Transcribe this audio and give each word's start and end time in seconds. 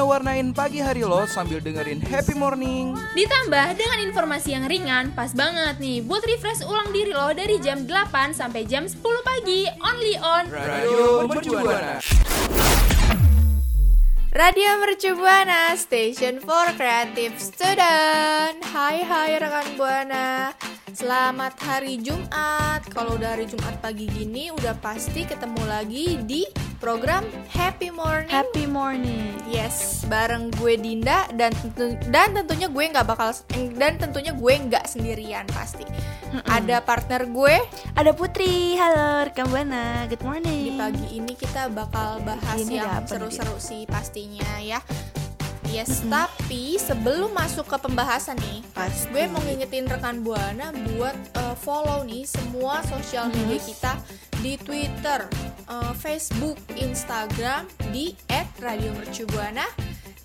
waktunya 0.00 0.16
warnain 0.16 0.48
pagi 0.56 0.80
hari 0.80 1.04
lo 1.04 1.28
sambil 1.28 1.60
dengerin 1.60 2.00
happy 2.00 2.32
morning. 2.32 2.96
Ditambah 3.12 3.76
dengan 3.76 3.98
informasi 4.08 4.56
yang 4.56 4.64
ringan, 4.64 5.12
pas 5.12 5.36
banget 5.36 5.76
nih 5.76 6.00
buat 6.00 6.24
refresh 6.24 6.64
ulang 6.64 6.88
diri 6.88 7.12
lo 7.12 7.28
dari 7.36 7.60
jam 7.60 7.84
8 7.84 8.32
sampai 8.32 8.64
jam 8.64 8.88
10 8.88 8.96
pagi, 8.96 9.68
only 9.84 10.16
on 10.16 10.44
Radio 10.48 11.28
Mercubuana. 11.28 12.00
Radio 14.30 14.78
Mercu 14.78 15.18
Buana, 15.18 15.74
Station 15.76 16.40
for 16.40 16.70
Creative 16.78 17.34
Student. 17.36 18.62
Hai 18.72 19.04
hai 19.04 19.36
rekan 19.36 19.68
Buana. 19.76 20.56
Selamat 20.96 21.60
hari 21.60 22.00
Jumat. 22.00 22.88
Kalau 22.88 23.20
udah 23.20 23.36
hari 23.36 23.50
Jumat 23.50 23.76
pagi 23.84 24.08
gini 24.08 24.48
udah 24.54 24.78
pasti 24.80 25.28
ketemu 25.28 25.62
lagi 25.68 26.22
di 26.24 26.46
program 26.80 27.22
Happy 27.52 27.92
Morning. 27.92 28.32
Happy 28.32 28.64
morning. 28.64 29.36
Yes, 29.44 30.08
bareng 30.08 30.48
gue 30.56 30.80
Dinda 30.80 31.28
dan 31.36 31.52
tentu, 31.52 31.92
dan 32.08 32.32
tentunya 32.32 32.72
gue 32.72 32.84
nggak 32.88 33.04
bakal 33.04 33.36
dan 33.76 34.00
tentunya 34.00 34.32
gue 34.32 34.54
nggak 34.56 34.88
sendirian 34.88 35.44
pasti. 35.52 35.84
Ada 36.48 36.80
partner 36.80 37.28
gue 37.28 37.60
Ada 37.92 38.16
Putri. 38.16 38.80
Halo 38.80 39.28
rekam 39.28 39.52
Buana. 39.52 40.08
Good 40.08 40.24
morning. 40.24 40.72
di 40.72 40.72
pagi 40.80 41.06
ini 41.20 41.36
kita 41.36 41.68
bakal 41.68 42.24
bahas 42.24 42.56
Ini 42.64 42.80
yang 42.80 43.04
seru-seru 43.04 43.60
sih 43.60 43.84
pastinya 43.84 44.48
ya. 44.64 44.80
Yes, 45.70 46.02
tapi 46.10 46.80
sebelum 46.82 47.30
masuk 47.30 47.70
ke 47.70 47.78
pembahasan 47.78 48.34
nih, 48.42 48.58
Pasti. 48.74 49.06
gue 49.14 49.30
mau 49.30 49.38
ngingetin 49.38 49.86
rekan 49.86 50.18
Buana 50.18 50.74
buat 50.74 51.14
uh, 51.38 51.54
follow 51.54 52.02
nih 52.02 52.26
semua 52.26 52.82
sosial 52.90 53.30
media 53.30 53.60
kita 53.62 53.92
di 54.42 54.58
Twitter, 54.58 55.30
uh, 55.70 55.94
Facebook, 55.96 56.58
Instagram 56.76 57.64
di 57.94 58.12
@radiomercubuana. 58.58 59.64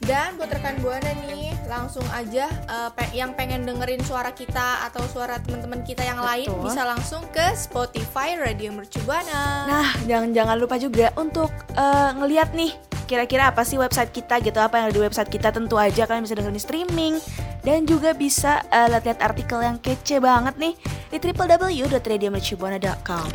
Dan 0.05 0.37
buat 0.37 0.53
rekan 0.53 0.77
Buana 0.85 1.17
nih, 1.25 1.49
langsung 1.65 2.05
aja 2.13 2.45
uh, 2.69 2.93
pe- 2.93 3.09
yang 3.17 3.33
pengen 3.33 3.65
dengerin 3.65 3.97
suara 4.05 4.29
kita 4.37 4.85
atau 4.85 5.01
suara 5.09 5.41
teman-teman 5.41 5.81
kita 5.81 6.05
yang 6.05 6.21
lain 6.21 6.45
Betul. 6.45 6.61
bisa 6.61 6.85
langsung 6.85 7.25
ke 7.33 7.57
Spotify 7.57 8.37
Radio 8.37 8.69
Mercubuana. 8.69 9.65
Nah, 9.65 9.89
jangan 10.05 10.29
jangan 10.29 10.61
lupa 10.61 10.77
juga 10.77 11.09
untuk 11.17 11.49
eh, 11.73 12.09
ngeliat 12.21 12.53
nih 12.53 12.77
kira-kira 13.05 13.53
apa 13.53 13.61
sih 13.65 13.77
website 13.77 14.11
kita 14.13 14.39
gitu 14.41 14.57
apa 14.57 14.81
yang 14.81 14.89
ada 14.89 14.95
di 14.97 15.01
website 15.01 15.29
kita 15.29 15.51
tentu 15.53 15.77
aja 15.77 16.07
kalian 16.09 16.23
bisa 16.25 16.33
dengerin 16.37 16.59
streaming 16.61 17.19
dan 17.61 17.85
juga 17.85 18.13
bisa 18.17 18.65
eh, 18.69 18.87
lihat-lihat 18.89 19.21
artikel 19.21 19.61
yang 19.61 19.77
kece 19.81 20.19
banget 20.21 20.57
nih 20.57 20.73
di 21.13 21.17
www.radiomercubuana.com 21.21 23.27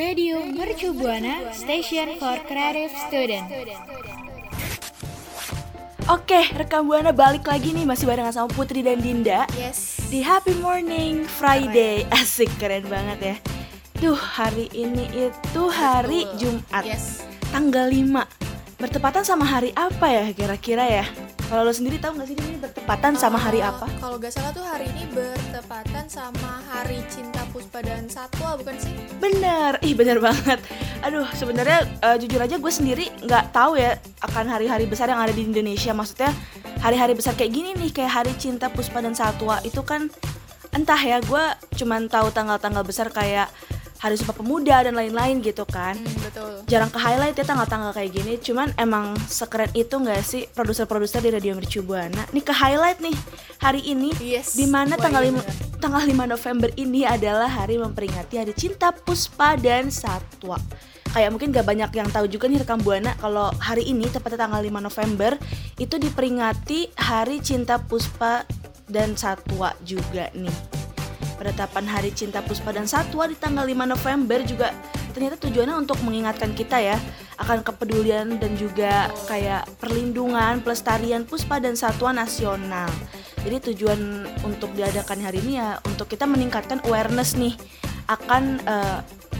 Radio 0.00 0.40
Mercu 0.48 0.96
Buana 0.96 1.52
Station 1.52 2.16
for 2.16 2.40
Creative 2.48 2.88
Student 3.04 3.44
Oke, 6.08 6.40
rekam 6.56 6.88
buana 6.88 7.12
balik 7.12 7.44
lagi 7.44 7.76
nih 7.76 7.84
masih 7.84 8.08
barengan 8.08 8.32
sama 8.32 8.48
Putri 8.48 8.80
dan 8.80 8.96
Dinda 9.04 9.44
Yes. 9.60 10.08
di 10.08 10.24
Happy 10.24 10.56
Morning 10.56 11.28
Friday. 11.28 12.08
Asik 12.16 12.48
keren 12.56 12.88
banget 12.88 13.18
ya. 13.20 13.36
Duh, 14.00 14.16
hari 14.16 14.72
ini 14.72 15.04
itu 15.12 15.62
hari. 15.68 16.24
Jumat. 16.40 16.80
Yes. 16.80 17.20
tanggal 17.52 17.92
5 17.92 18.80
Bertepatan 18.80 19.20
sama 19.20 19.44
hari 19.44 19.76
apa 19.76 20.08
ya 20.08 20.24
kira-kira 20.32 21.04
ya? 21.04 21.04
Kalau 21.50 21.66
lo 21.66 21.74
sendiri 21.74 21.98
tahu 21.98 22.14
nggak 22.14 22.28
sih 22.30 22.38
ini 22.38 22.62
bertepatan 22.62 23.18
sama 23.18 23.34
hari 23.34 23.58
Eh, 23.58 23.66
apa? 23.66 23.90
Kalau 23.98 24.22
gak 24.22 24.30
salah 24.30 24.54
tuh 24.54 24.62
hari 24.62 24.86
ini 24.86 25.02
bertepatan 25.10 26.06
sama 26.06 26.62
Hari 26.70 27.02
Cinta 27.10 27.42
Puspa 27.50 27.82
dan 27.82 28.06
Satwa 28.06 28.54
bukan 28.54 28.78
sih? 28.78 28.94
Bener, 29.18 29.74
ih 29.82 29.98
bener 29.98 30.22
banget. 30.22 30.62
Aduh, 31.02 31.26
sebenarnya 31.34 31.90
eh, 32.06 32.16
jujur 32.22 32.38
aja 32.38 32.54
gue 32.54 32.70
sendiri 32.70 33.10
nggak 33.26 33.50
tahu 33.50 33.82
ya 33.82 33.98
akan 34.22 34.46
hari-hari 34.46 34.86
besar 34.86 35.10
yang 35.10 35.18
ada 35.18 35.34
di 35.34 35.42
Indonesia. 35.42 35.90
Maksudnya 35.90 36.30
hari-hari 36.86 37.18
besar 37.18 37.34
kayak 37.34 37.50
gini 37.50 37.74
nih, 37.74 37.90
kayak 37.98 38.22
Hari 38.22 38.32
Cinta 38.38 38.70
Puspa 38.70 39.02
dan 39.02 39.18
Satwa 39.18 39.58
itu 39.66 39.82
kan 39.82 40.06
entah 40.70 41.02
ya, 41.02 41.18
gue 41.18 41.44
cuman 41.82 42.06
tahu 42.06 42.30
tanggal-tanggal 42.30 42.86
besar 42.86 43.10
kayak 43.10 43.50
Hari 44.00 44.16
Sumpah 44.16 44.32
Pemuda 44.32 44.80
dan 44.80 44.96
lain-lain 44.96 45.44
gitu 45.44 45.68
kan. 45.68 45.92
Hmm, 46.00 46.18
betul. 46.24 46.52
jarang 46.64 46.88
ke 46.88 46.96
highlight 46.96 47.34
ya 47.34 47.44
tanggal-tanggal 47.44 47.90
kayak 47.90 48.10
gini 48.14 48.38
cuman 48.38 48.70
emang 48.78 49.12
sekeren 49.26 49.66
itu 49.74 49.90
nggak 49.90 50.22
sih 50.22 50.46
produser-produser 50.48 51.18
di 51.18 51.30
Radio 51.34 51.52
Mercu 51.52 51.82
Buana 51.82 52.22
nih 52.30 52.44
ke 52.46 52.54
highlight 52.54 53.02
nih 53.02 53.12
hari 53.58 53.82
ini 53.82 54.14
Yes. 54.22 54.54
di 54.54 54.70
mana 54.70 54.94
tanggal 54.94 55.18
5 55.18 55.34
bener. 55.34 55.44
tanggal 55.82 56.02
5 56.06 56.14
November 56.30 56.68
ini 56.78 57.02
adalah 57.02 57.50
hari 57.50 57.76
memperingati 57.76 58.38
Hari 58.38 58.54
Cinta 58.54 58.94
Puspa 58.94 59.58
dan 59.58 59.90
Satwa 59.90 60.56
kayak 61.10 61.34
mungkin 61.34 61.50
gak 61.50 61.66
banyak 61.66 61.90
yang 61.90 62.06
tahu 62.08 62.30
juga 62.30 62.46
nih 62.46 62.62
rekam 62.62 62.78
buana 62.78 63.18
kalau 63.18 63.50
hari 63.58 63.82
ini 63.84 64.06
tepatnya 64.06 64.46
tanggal 64.46 64.62
5 64.62 64.78
November 64.78 65.34
itu 65.76 65.98
diperingati 65.98 66.94
Hari 66.94 67.42
Cinta 67.42 67.82
Puspa 67.82 68.46
dan 68.86 69.18
Satwa 69.18 69.74
juga 69.82 70.30
nih 70.30 70.79
penetapan 71.40 71.88
Hari 71.88 72.12
Cinta 72.12 72.44
Puspa 72.44 72.76
dan 72.76 72.84
Satwa 72.84 73.24
di 73.24 73.32
tanggal 73.32 73.64
5 73.64 73.88
November 73.88 74.44
juga 74.44 74.76
ternyata 75.16 75.40
tujuannya 75.40 75.74
untuk 75.80 75.96
mengingatkan 76.04 76.52
kita 76.52 76.78
ya 76.78 77.00
akan 77.40 77.64
kepedulian 77.64 78.36
dan 78.36 78.52
juga 78.54 79.08
kayak 79.24 79.64
perlindungan 79.80 80.60
pelestarian 80.60 81.24
puspa 81.24 81.56
dan 81.56 81.72
satwa 81.74 82.12
nasional. 82.12 82.86
Jadi 83.40 83.72
tujuan 83.72 84.28
untuk 84.44 84.70
diadakan 84.76 85.24
hari 85.24 85.40
ini 85.48 85.56
ya 85.56 85.80
untuk 85.88 86.06
kita 86.12 86.28
meningkatkan 86.28 86.84
awareness 86.84 87.34
nih 87.34 87.56
akan 88.12 88.60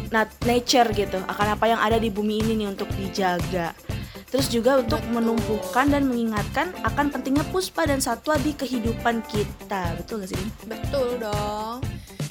nat- 0.08 0.40
nature 0.48 0.88
gitu, 0.96 1.20
akan 1.28 1.46
apa 1.54 1.64
yang 1.68 1.80
ada 1.80 2.00
di 2.00 2.08
bumi 2.08 2.40
ini 2.40 2.64
nih 2.64 2.68
untuk 2.72 2.88
dijaga. 2.96 3.76
Terus 4.30 4.46
juga 4.46 4.78
untuk 4.78 5.02
Betul. 5.02 5.14
menumbuhkan 5.18 5.86
dan 5.90 6.06
mengingatkan 6.06 6.70
akan 6.86 7.10
pentingnya 7.10 7.42
puspa 7.50 7.82
dan 7.84 7.98
satwa 7.98 8.38
di 8.38 8.54
kehidupan 8.54 9.26
kita. 9.26 9.98
Betul 9.98 10.22
gak 10.22 10.30
sih? 10.30 10.44
Betul 10.70 11.18
dong. 11.18 11.82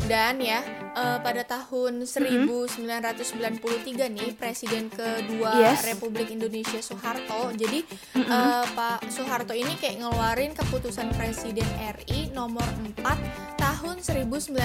Dan 0.09 0.41
ya, 0.41 0.65
eh, 0.97 1.21
pada 1.21 1.45
tahun 1.45 2.01
1993 2.09 4.09
nih 4.09 4.33
Presiden 4.33 4.89
kedua 4.89 5.61
Yes. 5.61 5.85
Republik 5.85 6.33
Indonesia 6.33 6.81
Soeharto. 6.81 7.53
Jadi 7.53 7.85
eh, 8.17 8.65
Pak 8.73 9.05
Soeharto 9.13 9.53
ini 9.53 9.77
kayak 9.77 10.01
ngeluarin 10.01 10.57
keputusan 10.57 11.13
Presiden 11.13 11.69
RI 11.77 12.33
nomor 12.33 12.65
4 12.81 12.97
tahun 13.61 14.01
1993 14.01 14.57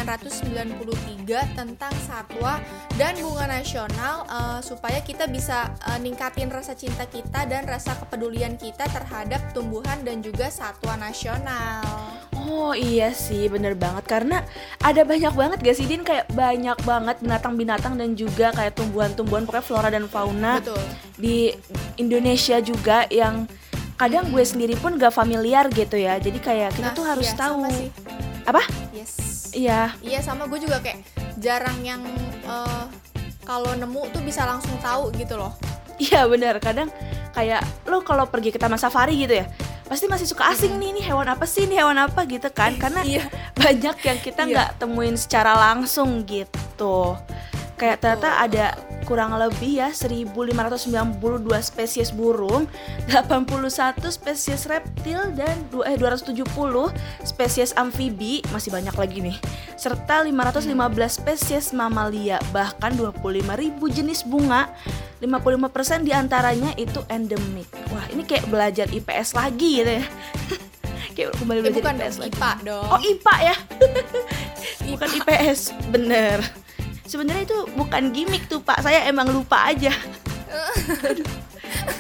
tentang 1.53 1.93
satwa 2.09 2.65
dan 2.97 3.13
bunga 3.21 3.45
nasional 3.45 4.25
eh, 4.25 4.65
supaya 4.65 5.05
kita 5.05 5.29
bisa 5.29 5.77
eh, 5.93 6.01
ningkatin 6.01 6.49
rasa 6.49 6.73
cinta 6.73 7.05
kita 7.05 7.45
dan 7.45 7.69
rasa 7.69 7.93
kepedulian 8.01 8.57
kita 8.57 8.89
terhadap 8.89 9.45
tumbuhan 9.53 10.01
dan 10.09 10.25
juga 10.25 10.49
satwa 10.49 10.97
nasional. 10.97 12.14
Oh 12.45 12.73
iya 12.73 13.09
sih 13.11 13.49
bener 13.49 13.73
banget. 13.73 14.05
Karena 14.05 14.45
ada 14.79 15.01
banyak 15.03 15.33
banget 15.33 15.59
gak 15.61 15.75
sih 15.75 15.85
Din? 15.85 16.05
Kayak 16.05 16.29
banyak 16.31 16.77
banget 16.83 17.17
binatang-binatang 17.19 17.97
dan 17.97 18.13
juga 18.13 18.53
kayak 18.53 18.77
tumbuhan-tumbuhan 18.77 19.43
pokoknya 19.43 19.65
flora 19.65 19.89
dan 19.89 20.05
fauna 20.05 20.61
Betul. 20.61 20.81
di 21.17 21.57
Indonesia 21.97 22.61
juga 22.61 23.09
yang 23.09 23.49
kadang 23.95 24.29
gue 24.29 24.43
sendiri 24.43 24.77
pun 24.77 24.95
gak 24.95 25.11
familiar 25.11 25.71
gitu 25.71 25.97
ya. 25.97 26.19
Jadi 26.19 26.37
kayak 26.37 26.75
kita 26.75 26.93
Nah, 26.93 26.95
tuh 26.95 27.05
harus 27.07 27.27
iya, 27.27 27.35
tahu. 27.35 27.57
apa? 28.45 28.63
Yes. 28.93 29.13
iya. 29.53 29.81
Iya 29.99 30.21
sama 30.21 30.45
gue 30.45 30.61
juga 30.61 30.79
kayak 30.79 31.01
jarang 31.37 31.81
yang 31.81 32.05
eh, 32.45 32.85
kalau 33.43 33.73
nemu 33.73 34.13
tuh 34.13 34.21
bisa 34.21 34.45
langsung 34.45 34.77
tahu 34.79 35.09
gitu 35.15 35.41
loh. 35.41 35.57
iya 35.97 36.27
bener. 36.27 36.61
Kadang 36.61 36.93
kayak 37.33 37.63
lo 37.85 37.99
kalau 38.01 38.27
pergi 38.27 38.51
ke 38.51 38.59
taman 38.59 38.77
safari 38.77 39.17
gitu 39.17 39.35
ya 39.35 39.47
pasti 39.85 40.09
masih 40.09 40.27
suka 40.27 40.49
asing 40.49 40.77
nih 40.77 40.97
ini 40.97 41.01
hewan 41.01 41.27
apa 41.27 41.45
sih? 41.45 41.65
Ini 41.65 41.77
hewan 41.79 41.99
apa? 41.99 42.25
gitu 42.25 42.49
kan. 42.51 42.75
Karena 42.83 43.05
Iya. 43.05 43.29
banyak 43.55 43.97
yang 44.01 44.19
kita 44.19 44.43
Iya. 44.43 44.51
nggak 44.51 44.71
temuin 44.79 45.17
secara 45.17 45.53
langsung 45.55 46.25
gitu 46.25 47.17
kayak 47.75 48.03
ternyata 48.03 48.39
ada 48.41 48.67
kurang 49.05 49.37
lebih 49.37 49.85
ya 49.85 49.89
1592 49.93 51.21
spesies 51.61 52.11
burung, 52.11 52.65
81 53.13 54.01
spesies 54.09 54.65
reptil 54.65 55.21
dan 55.37 55.55
eh, 55.85 55.97
270 56.01 56.41
spesies 57.23 57.77
amfibi, 57.77 58.41
masih 58.51 58.73
banyak 58.73 58.97
lagi 58.97 59.19
nih. 59.21 59.37
Serta 59.77 60.25
515 60.25 60.73
spesies 61.09 61.67
mamalia, 61.77 62.41
bahkan 62.51 62.97
25.000 62.97 63.43
jenis 63.93 64.25
bunga. 64.25 64.73
55% 65.25 66.05
di 66.05 66.13
antaranya 66.13 66.77
itu 66.77 67.01
endemik. 67.09 67.69
Wah, 67.89 68.05
ini 68.13 68.29
kayak 68.29 68.45
belajar 68.53 68.85
IPS 68.93 69.33
lagi 69.33 69.81
gitu 69.81 69.93
ya. 70.01 70.05
kayak 71.17 71.33
kembali 71.39 71.59
Eh, 71.61 71.63
belajar 71.71 71.81
bukan 71.81 71.95
IPS 71.97 72.15
dong, 72.15 72.21
lagi. 72.21 72.35
IPA 72.35 72.53
dong. 72.67 72.89
Oh 72.91 73.01
IPA 73.01 73.35
ya, 73.41 73.57
bukan 74.93 75.09
IPS, 75.23 75.61
bener. 75.89 76.64
Sebenarnya 77.05 77.45
itu 77.45 77.59
bukan 77.77 78.11
gimmick 78.17 78.49
tuh 78.49 78.65
Pak, 78.65 78.81
saya 78.81 79.05
emang 79.05 79.29
lupa 79.29 79.69
aja. 79.69 79.93
aduh, 81.11 81.29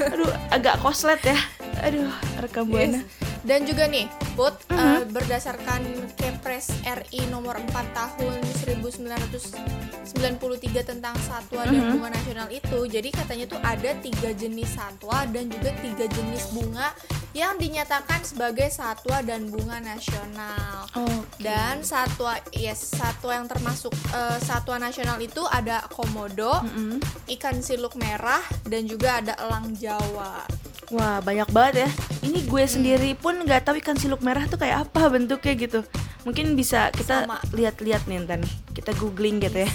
aduh, 0.09 0.33
agak 0.49 0.81
koslet 0.81 1.21
ya. 1.21 1.39
Aduh, 1.85 2.09
rekam 2.41 2.69
buana. 2.69 3.05
Yes. 3.05 3.24
Dan 3.44 3.64
juga 3.64 3.85
nih, 3.85 4.08
Put, 4.35 4.56
Mhm. 4.67 4.75
eh, 4.75 5.02
berdasarkan 5.06 5.82
Kepres 6.17 6.73
RI 6.82 7.29
nomor 7.29 7.61
4 7.61 7.87
tahun 7.93 8.41
1993 8.58 10.82
tentang 10.82 11.14
satwa 11.20 11.62
dan 11.62 11.79
Mhm. 11.79 11.91
bunga 11.94 12.08
nasional 12.11 12.49
itu, 12.49 12.79
jadi 12.85 13.08
katanya 13.12 13.46
tuh 13.46 13.61
ada 13.61 13.91
tiga 14.00 14.31
jenis 14.32 14.70
satwa 14.73 15.29
dan 15.29 15.46
juga 15.46 15.70
tiga 15.79 16.06
jenis 16.08 16.50
bunga 16.50 16.91
yang 17.31 17.55
dinyatakan 17.55 18.23
sebagai 18.23 18.67
satwa 18.70 19.20
dan 19.20 19.46
bunga 19.46 19.79
nasional. 19.79 20.88
Oh, 20.94 21.23
Dan 21.35 21.82
satwa, 21.82 22.38
yes, 22.50 22.91
satwa 22.91 23.35
yang 23.35 23.44
termasuk 23.44 23.93
eh, 24.11 24.38
satwa 24.41 24.79
nasional 24.79 25.19
itu 25.19 25.43
ada 25.44 25.85
komodo, 25.93 26.62
Mm-mm. 26.64 27.02
ikan 27.29 27.61
siluk 27.61 27.94
merah, 27.94 28.41
dan 28.64 28.87
juga 28.87 29.20
ada 29.20 29.35
elang 29.37 29.75
Jawa. 29.75 30.46
Wah 30.94 31.19
banyak 31.19 31.50
banget 31.50 31.75
ya. 31.82 31.88
Ini 32.23 32.46
gue 32.46 32.64
sendiri 32.70 33.11
pun 33.19 33.35
nggak 33.35 33.67
tahu 33.67 33.82
ikan 33.82 33.99
siluk 33.99 34.23
merah 34.23 34.46
tuh 34.46 34.62
kayak 34.62 34.87
apa 34.87 35.11
bentuknya 35.11 35.55
gitu. 35.58 35.81
Mungkin 36.23 36.55
bisa 36.55 36.94
kita 36.94 37.26
lihat-lihat 37.50 38.06
nih 38.06 38.23
ntar 38.23 38.38
nih. 38.38 38.55
Kita 38.70 38.94
googling 38.94 39.43
gitu 39.43 39.67
ya. 39.67 39.70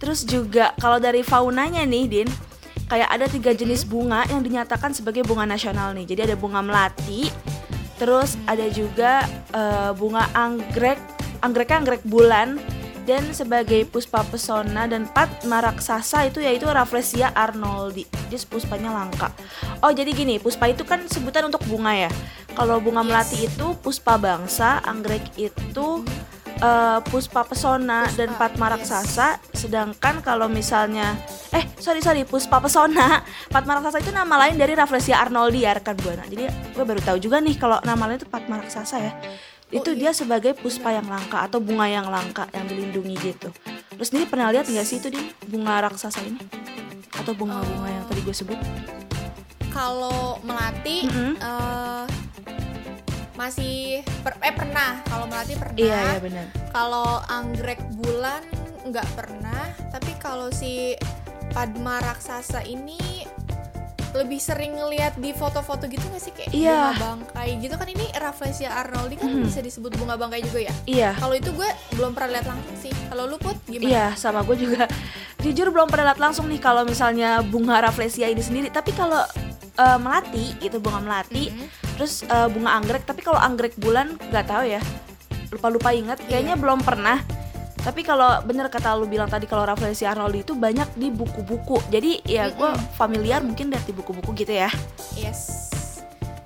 Terus 0.00 0.24
juga 0.24 0.72
kalau 0.80 0.96
dari 0.96 1.20
faunanya 1.20 1.84
nih 1.84 2.04
Din, 2.08 2.28
kayak 2.88 3.12
ada 3.12 3.26
tiga 3.28 3.52
jenis 3.52 3.84
bunga 3.84 4.24
yang 4.32 4.40
dinyatakan 4.40 4.96
sebagai 4.96 5.20
bunga 5.22 5.44
nasional 5.44 5.92
nih. 5.92 6.08
Jadi 6.08 6.32
ada 6.32 6.36
bunga 6.40 6.64
melati, 6.64 7.28
terus 8.00 8.34
ada 8.48 8.66
juga 8.72 9.28
eh, 9.52 9.92
bunga 9.92 10.32
anggrek, 10.32 10.98
anggreknya 11.44 11.76
anggrek 11.84 12.02
bulan, 12.08 12.56
dan 13.02 13.34
sebagai 13.34 13.82
puspa 13.90 14.22
pesona 14.22 14.86
dan 14.86 15.10
patma 15.10 15.58
raksasa 15.58 16.30
itu 16.30 16.38
yaitu 16.38 16.70
Rafflesia 16.70 17.34
arnoldi. 17.34 18.06
Dia 18.30 18.38
puspanya 18.46 18.94
langka. 18.94 19.34
Oh 19.82 19.90
jadi 19.90 20.14
gini, 20.14 20.38
puspa 20.38 20.70
itu 20.70 20.86
kan 20.86 21.04
sebutan 21.10 21.50
untuk 21.50 21.66
bunga 21.66 22.08
ya. 22.08 22.10
Kalau 22.54 22.78
bunga 22.78 23.02
Yes. 23.02 23.08
melati 23.10 23.36
itu 23.50 23.66
puspa 23.82 24.14
bangsa, 24.20 24.78
anggrek 24.86 25.34
itu 25.34 26.06
eh, 26.62 26.98
puspa 27.10 27.42
pesona 27.42 28.06
Puspa, 28.06 28.18
dan 28.22 28.28
patma 28.38 28.66
yes. 28.70 28.72
raksasa. 28.78 29.28
Sedangkan 29.50 30.22
kalau 30.22 30.46
misalnya 30.46 31.18
eh 31.50 31.66
sorry 31.82 31.98
sorry 31.98 32.22
puspa 32.22 32.62
pesona, 32.62 33.26
patma 33.54 33.82
raksasa 33.82 33.98
itu 33.98 34.14
nama 34.14 34.46
lain 34.46 34.54
dari 34.54 34.78
Rafflesia 34.78 35.18
arnoldi 35.18 35.66
ya 35.66 35.74
rekan 35.74 35.98
buana. 35.98 36.22
Jadi 36.30 36.46
gue 36.46 36.84
baru 36.86 37.02
tahu 37.02 37.18
juga 37.18 37.42
nih 37.42 37.58
kalau 37.58 37.82
nama 37.82 38.06
lain 38.06 38.22
itu 38.22 38.30
patma 38.30 38.62
raksasa 38.62 38.96
ya. 39.02 39.12
Oh, 39.72 39.78
Itu 39.78 39.90
iya. 39.90 39.98
dia 39.98 40.12
sebagai 40.12 40.52
puspa 40.52 40.92
yang 40.92 41.08
langka 41.08 41.40
atau 41.40 41.56
bunga 41.56 41.88
yang 41.88 42.06
langka 42.06 42.44
yang 42.52 42.68
dilindungi 42.68 43.16
gitu. 43.18 43.48
Terus 43.90 44.08
sendiri 44.08 44.28
pernah 44.28 44.52
lihat 44.52 44.64
nggak 44.64 44.84
sih 44.84 45.00
itu 45.00 45.08
di 45.08 45.20
bunga 45.42 45.80
raksasa 45.82 46.20
ini? 46.22 46.36
Atau 47.10 47.32
bunga-bunga 47.32 47.88
yang 47.88 48.04
tadi 48.06 48.20
gue 48.20 48.34
sebut? 48.34 48.58
kalau 49.72 50.36
melati 50.44 51.08
Mm-mm. 51.08 51.32
eh, 51.34 52.04
masih 53.32 54.04
per- 54.20 54.36
eh 54.38 54.52
pernah 54.52 55.00
kalau 55.08 55.24
melati 55.24 55.56
pernah 55.56 55.72
Iya 55.74 55.96
iya 56.06 56.18
benar. 56.20 56.46
kalau 56.70 57.24
anggrek 57.24 57.80
bulan 57.96 58.44
nggak 58.84 59.08
pernah 59.16 59.72
tapi 59.88 60.12
kalau 60.20 60.52
si 60.52 60.92
Padma 61.50 62.04
raksasa 62.04 62.60
ini 62.62 63.24
lebih 64.14 64.36
sering 64.36 64.72
ngeliat 64.72 65.16
di 65.16 65.32
foto-foto 65.32 65.84
gitu 65.86 66.04
nggak 66.04 66.20
sih 66.20 66.32
kayak 66.32 66.50
Iya. 66.50 66.92
bunga 66.92 67.00
bangkai 67.00 67.50
gitu 67.58 67.74
kan 67.74 67.88
ini 67.88 68.06
Rafflesia 68.12 68.70
arnoldi 68.70 69.16
kan 69.16 69.28
Mhm. 69.28 69.42
bisa 69.42 69.58
disebut 69.58 69.96
bunga 69.96 70.14
bangkai 70.14 70.40
juga 70.42 70.60
ya 70.62 70.74
Iya. 70.84 71.10
kalau 71.16 71.32
itu 71.32 71.50
gue 71.50 71.68
belum 71.92 72.12
pernah 72.12 72.30
lihat 72.34 72.46
langsung 72.46 72.76
sih 72.78 72.92
kalau 73.06 73.24
lu 73.24 73.36
put 73.36 73.56
gimana 73.64 73.88
Iya, 73.88 74.06
sama 74.14 74.40
gue 74.42 74.56
juga. 74.56 74.84
Jujur 75.42 75.68
belum 75.68 75.88
pernah 75.88 76.12
lihat 76.12 76.20
langsung 76.20 76.46
nih 76.46 76.58
kalau 76.58 76.82
misalnya 76.82 77.42
bunga 77.42 77.80
Rafflesia 77.80 78.26
ini 78.26 78.38
sendiri. 78.38 78.68
Tapi 78.68 78.92
kalau 78.92 79.24
eh, 79.72 79.98
melati, 79.98 80.52
itu 80.60 80.76
bunga 80.76 81.00
melati, 81.00 81.48
Mhm. 81.48 81.66
terus 81.96 82.20
eh, 82.22 82.48
bunga 82.48 82.76
anggrek. 82.76 83.02
Tapi 83.02 83.20
kalau 83.20 83.36
anggrek 83.36 83.72
bulan 83.74 84.14
nggak 84.22 84.44
tahu 84.44 84.68
ya. 84.68 84.80
Lupa-lupa 85.48 85.90
ingat. 85.90 86.20
Kayaknya 86.22 86.54
belum 86.54 86.80
pernah. 86.80 87.18
Tapi 87.82 88.06
kalau 88.06 88.38
bener 88.46 88.70
kata 88.70 88.94
lu 88.94 89.10
bilang 89.10 89.26
tadi 89.26 89.50
kalau 89.50 89.66
Rafflesia 89.66 90.14
arnoldi 90.14 90.46
itu 90.46 90.54
banyak 90.54 90.86
di 90.94 91.10
buku-buku. 91.10 91.82
Jadi 91.90 92.22
ya 92.22 92.46
gue 92.54 92.70
familiar 92.94 93.42
mungkin 93.42 93.74
dari 93.74 93.90
buku-buku 93.90 94.30
gitu 94.38 94.54
ya. 94.54 94.70
Yes, 95.18 95.66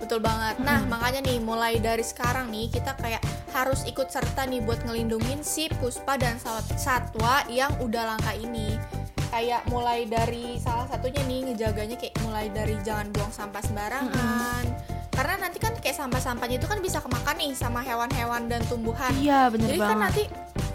betul 0.01 0.25
banget. 0.25 0.57
Nah, 0.65 0.81
makanya 0.89 1.29
nih 1.29 1.37
mulai 1.45 1.77
dari 1.77 2.01
sekarang 2.01 2.49
nih 2.49 2.73
kita 2.73 2.97
kayak 2.97 3.21
harus 3.53 3.85
ikut 3.85 4.09
serta 4.09 4.49
nih 4.49 4.65
buat 4.65 4.81
ngelindungin 4.89 5.45
si 5.45 5.69
puspa 5.77 6.17
dan 6.17 6.41
sat- 6.41 6.73
satwa 6.81 7.45
yang 7.53 7.73
udah 7.85 8.17
langka 8.17 8.33
ini. 8.33 8.81
Kayak 9.29 9.69
mulai 9.69 10.09
dari 10.09 10.57
salah 10.57 10.89
satunya 10.89 11.21
nih 11.29 11.53
ngejaganya 11.53 12.01
kayak 12.01 12.17
mulai 12.25 12.49
dari 12.49 12.81
jangan 12.81 13.13
buang 13.13 13.29
sampah 13.29 13.61
sembarangan. 13.61 14.65
Karena 15.17 15.49
nanti 15.49 15.57
kan 15.57 15.73
kayak 15.81 15.97
sampah-sampahnya 15.97 16.61
itu 16.61 16.69
kan 16.69 16.79
bisa 16.85 17.01
kemakan 17.01 17.41
nih 17.41 17.57
sama 17.57 17.81
hewan-hewan 17.81 18.53
dan 18.53 18.61
tumbuhan. 18.69 19.09
Iya 19.17 19.49
bener 19.49 19.73
Jadi 19.73 19.81
banget. 19.81 19.91
kan 19.97 19.99
nanti 20.05 20.23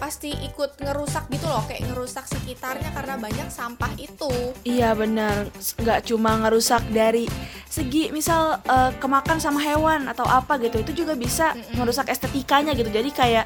pasti 0.02 0.34
ikut 0.34 0.82
ngerusak 0.82 1.30
gitu 1.30 1.46
loh, 1.46 1.62
kayak 1.70 1.86
ngerusak 1.86 2.26
sekitarnya 2.26 2.90
karena 2.90 3.22
banyak 3.22 3.54
sampah 3.54 3.94
itu. 4.02 4.34
Iya 4.66 4.98
benar, 4.98 5.54
nggak 5.54 6.10
cuma 6.10 6.42
ngerusak 6.42 6.82
dari 6.90 7.30
segi 7.70 8.10
misal 8.10 8.58
eh, 8.66 8.98
kemakan 8.98 9.38
sama 9.38 9.62
hewan 9.62 10.10
atau 10.10 10.26
apa 10.26 10.58
gitu, 10.58 10.82
itu 10.82 11.06
juga 11.06 11.14
bisa 11.14 11.54
Mm-mm. 11.54 11.78
ngerusak 11.78 12.10
estetikanya 12.10 12.74
gitu. 12.74 12.90
Jadi 12.90 13.14
kayak 13.14 13.46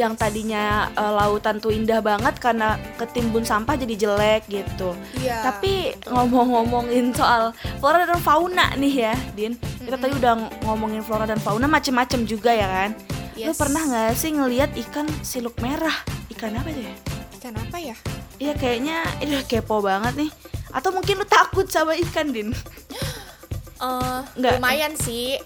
yang 0.00 0.16
tadinya 0.16 0.64
eh, 0.90 1.12
lautan 1.12 1.60
tuh 1.60 1.68
indah 1.70 2.00
banget 2.00 2.40
karena 2.40 2.80
ketimbun 2.96 3.44
sampah 3.44 3.76
jadi 3.76 3.94
jelek 4.00 4.48
gitu. 4.48 4.96
Iya. 5.20 5.44
Tapi 5.44 5.92
ngomong-ngomongin 6.08 7.12
soal 7.12 7.52
flora 7.76 8.08
dan 8.08 8.16
fauna 8.18 8.72
nih 8.74 8.94
ya, 9.06 9.14
Din. 9.32 9.52
Kita 9.78 9.94
Mm-mm. 9.94 10.02
tadi 10.02 10.12
udah 10.16 10.32
ngomongin 10.64 11.04
flora 11.04 11.28
dan 11.28 11.36
fauna 11.36 11.68
macem-macem 11.68 12.24
juga 12.24 12.50
ya 12.50 12.64
kan. 12.66 12.90
Lu 13.36 13.52
Yes. 13.52 13.56
pernah 13.56 13.80
nggak 13.80 14.12
sih 14.16 14.32
ngelihat 14.32 14.70
ikan 14.88 15.08
siluk 15.20 15.56
merah? 15.60 15.94
Ikan 16.28 16.52
apa 16.52 16.68
ya? 16.68 16.92
Ikan 17.36 17.54
apa 17.56 17.76
ya? 17.76 17.96
Iya 18.36 18.52
kayaknya 18.52 19.04
ini 19.20 19.40
kepo 19.44 19.80
banget 19.80 20.16
nih. 20.16 20.30
Atau 20.70 20.92
mungkin 20.92 21.18
lu 21.18 21.26
takut 21.26 21.64
sama 21.66 21.92
ikan, 21.98 22.32
Din? 22.32 22.52
Eh, 23.80 24.18
Nggak. 24.36 24.60
lumayan 24.60 24.92
sih. 24.92 25.40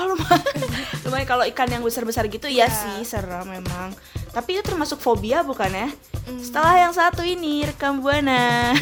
Oh 0.00 0.08
lumayan, 0.08 0.40
lumayan 1.04 1.28
kalau 1.28 1.44
ikan 1.44 1.68
yang 1.68 1.84
besar-besar 1.84 2.24
gitu 2.26 2.48
ya 2.48 2.64
Iya. 2.64 2.72
sih 2.72 3.04
serem 3.04 3.44
memang. 3.44 3.92
Tapi 4.32 4.56
itu 4.56 4.62
termasuk 4.64 4.96
fobia 4.96 5.44
bukan 5.44 5.68
ya? 5.68 5.88
Mm. 6.24 6.40
Setelah 6.40 6.74
yang 6.80 6.92
satu 6.92 7.20
ini 7.20 7.62
rekam 7.62 8.00
buana. 8.00 8.72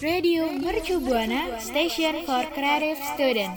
Radio 0.00 0.48
Mercu 0.50 0.96
Buana 0.96 1.60
Station 1.60 2.24
for 2.24 2.44
Creative 2.50 3.00
Student. 3.10 3.52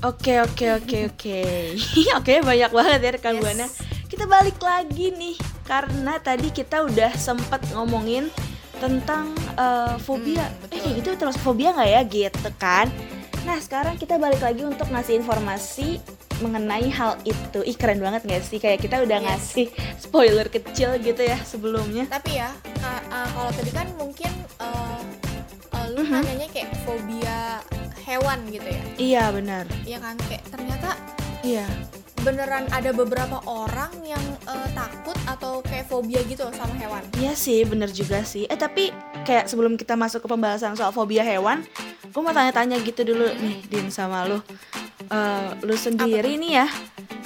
Oke 0.00 0.40
oke 0.40 0.66
oke 0.78 0.98
oke. 1.10 1.40
Oke 2.18 2.34
banyak 2.40 2.70
banget 2.70 2.98
ya 2.98 3.10
rekam 3.12 3.34
Yes. 3.34 3.42
buana. 3.42 3.66
Kita 4.06 4.24
balik 4.24 4.58
lagi 4.58 5.12
nih 5.12 5.36
karena 5.62 6.18
tadi 6.18 6.50
kita 6.50 6.82
udah 6.82 7.14
sempet 7.14 7.62
ngomongin 7.70 8.26
tentang 8.80 9.30
eh, 9.54 9.94
fobia. 9.98 10.42
Hmm, 10.42 10.74
eh 10.74 10.90
gitu 10.96 11.12
termasuk 11.14 11.40
fobia 11.40 11.70
nggak 11.70 11.90
ya 11.90 12.00
gitu 12.02 12.48
kan? 12.56 12.88
Nah 13.40 13.56
sekarang 13.56 13.94
kita 13.94 14.16
balik 14.16 14.40
lagi 14.40 14.64
untuk 14.64 14.88
ngasih 14.88 15.16
informasi 15.16 16.00
mengenai 16.40 16.88
hal 16.88 17.20
itu. 17.22 17.60
Ih 17.60 17.72
keren 17.72 18.00
banget 18.00 18.24
gak 18.24 18.40
sih? 18.42 18.56
Kayak 18.56 18.80
kita 18.80 18.96
udah 18.98 19.18
Yes. 19.20 19.24
ngasih 19.28 19.66
spoiler 20.04 20.48
kecil 20.48 20.96
gitu 20.98 21.20
ya 21.20 21.36
sebelumnya. 21.40 22.08
Tapi 22.08 22.36
ya, 22.36 22.48
uh, 22.80 23.28
kalau 23.30 23.52
tadi 23.52 23.68
kan 23.70 23.84
mungkin 23.96 24.32
uh, 24.56 25.00
uh, 25.70 25.86
lu 25.92 26.00
Mhm. 26.00 26.16
nanyanya 26.16 26.48
kayak 26.48 26.72
fobia 26.82 27.60
hewan 28.02 28.40
gitu 28.48 28.64
ya. 28.66 28.82
Iya 28.96 29.24
benar. 29.30 29.64
Iya 29.84 29.98
kan 30.00 30.16
kayak 30.24 30.44
ternyata 30.48 30.90
Iya. 31.40 31.64
Beneran 32.20 32.68
ada 32.70 32.92
beberapa 32.92 33.40
orang 33.48 33.90
yang 34.04 34.20
uh, 34.44 34.68
takut 34.76 35.16
atau 35.24 35.64
kayak 35.64 35.88
fobia 35.88 36.20
gitu 36.28 36.44
loh 36.44 36.54
sama 36.54 36.76
hewan. 36.76 37.02
Iya 37.16 37.32
sih, 37.32 37.64
bener 37.64 37.88
juga 37.88 38.20
sih. 38.22 38.44
Eh 38.48 38.58
tapi 38.58 38.92
kayak 39.24 39.48
sebelum 39.48 39.76
kita 39.80 39.96
masuk 39.96 40.24
ke 40.24 40.28
pembahasan 40.28 40.76
soal 40.76 40.92
fobia 40.92 41.24
hewan, 41.24 41.64
gue 42.04 42.20
mau 42.20 42.32
tanya-tanya 42.34 42.76
gitu 42.84 43.04
dulu 43.04 43.24
nih, 43.40 43.64
Din 43.68 43.88
sama 43.88 44.28
lu. 44.28 44.38
Eh, 45.10 45.48
lu 45.64 45.74
sendiri 45.74 46.36
nih 46.36 46.62
ya, 46.62 46.66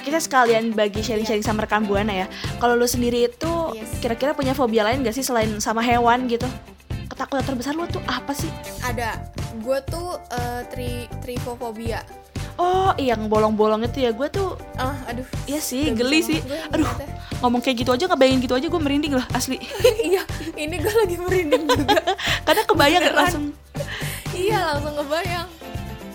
kita 0.01 0.17
sekalian 0.17 0.71
bagi 0.73 1.03
sharing-sharing 1.03 1.43
sama 1.43 1.67
rekan 1.67 1.83
buana 1.85 2.25
ya. 2.25 2.27
Kalau 2.57 2.73
lu 2.73 2.87
sendiri 2.87 3.27
itu 3.27 3.51
Yes. 3.75 3.99
kira-kira 3.99 4.31
punya 4.31 4.55
fobia 4.55 4.87
lain 4.87 5.03
gak 5.03 5.13
sih 5.13 5.25
selain 5.25 5.51
sama 5.59 5.83
hewan 5.83 6.25
gitu? 6.31 6.47
Ketakutan 7.11 7.43
terbesar 7.45 7.73
lu 7.75 7.85
tuh 7.91 8.01
apa 8.07 8.31
sih? 8.31 8.49
Ada. 8.81 9.19
Gue 9.61 9.79
tuh 9.85 10.17
eh, 10.31 10.61
tri 10.71 10.89
trifobia. 11.21 12.24
Oh, 12.55 12.95
yang 12.95 13.27
bolong-bolong 13.27 13.83
itu 13.83 13.99
ya. 13.99 14.11
Gue 14.11 14.31
tuh 14.31 14.55
Ah, 14.75 14.95
aduh. 15.05 15.27
Iya 15.43 15.59
sih, 15.59 15.91
geli 15.91 16.19
sih. 16.19 16.39
Aduh, 16.71 16.87
ngomong 17.39 17.59
kayak 17.59 17.83
gitu 17.83 17.91
aja 17.91 18.07
ngebayangin 18.07 18.39
gitu 18.41 18.55
aja 18.55 18.67
gue 18.67 18.81
merinding 18.81 19.13
lah 19.15 19.25
asli. 19.31 19.59
iya, 20.07 20.23
ini 20.55 20.75
gue 20.79 20.93
lagi 20.93 21.15
merinding 21.15 21.63
juga. 21.67 21.99
Karena 22.47 22.63
kebayang 22.63 23.03
Beneran. 23.03 23.19
langsung. 23.19 23.45
iya, 24.35 24.59
langsung 24.71 24.95
ngebayang. 24.95 25.47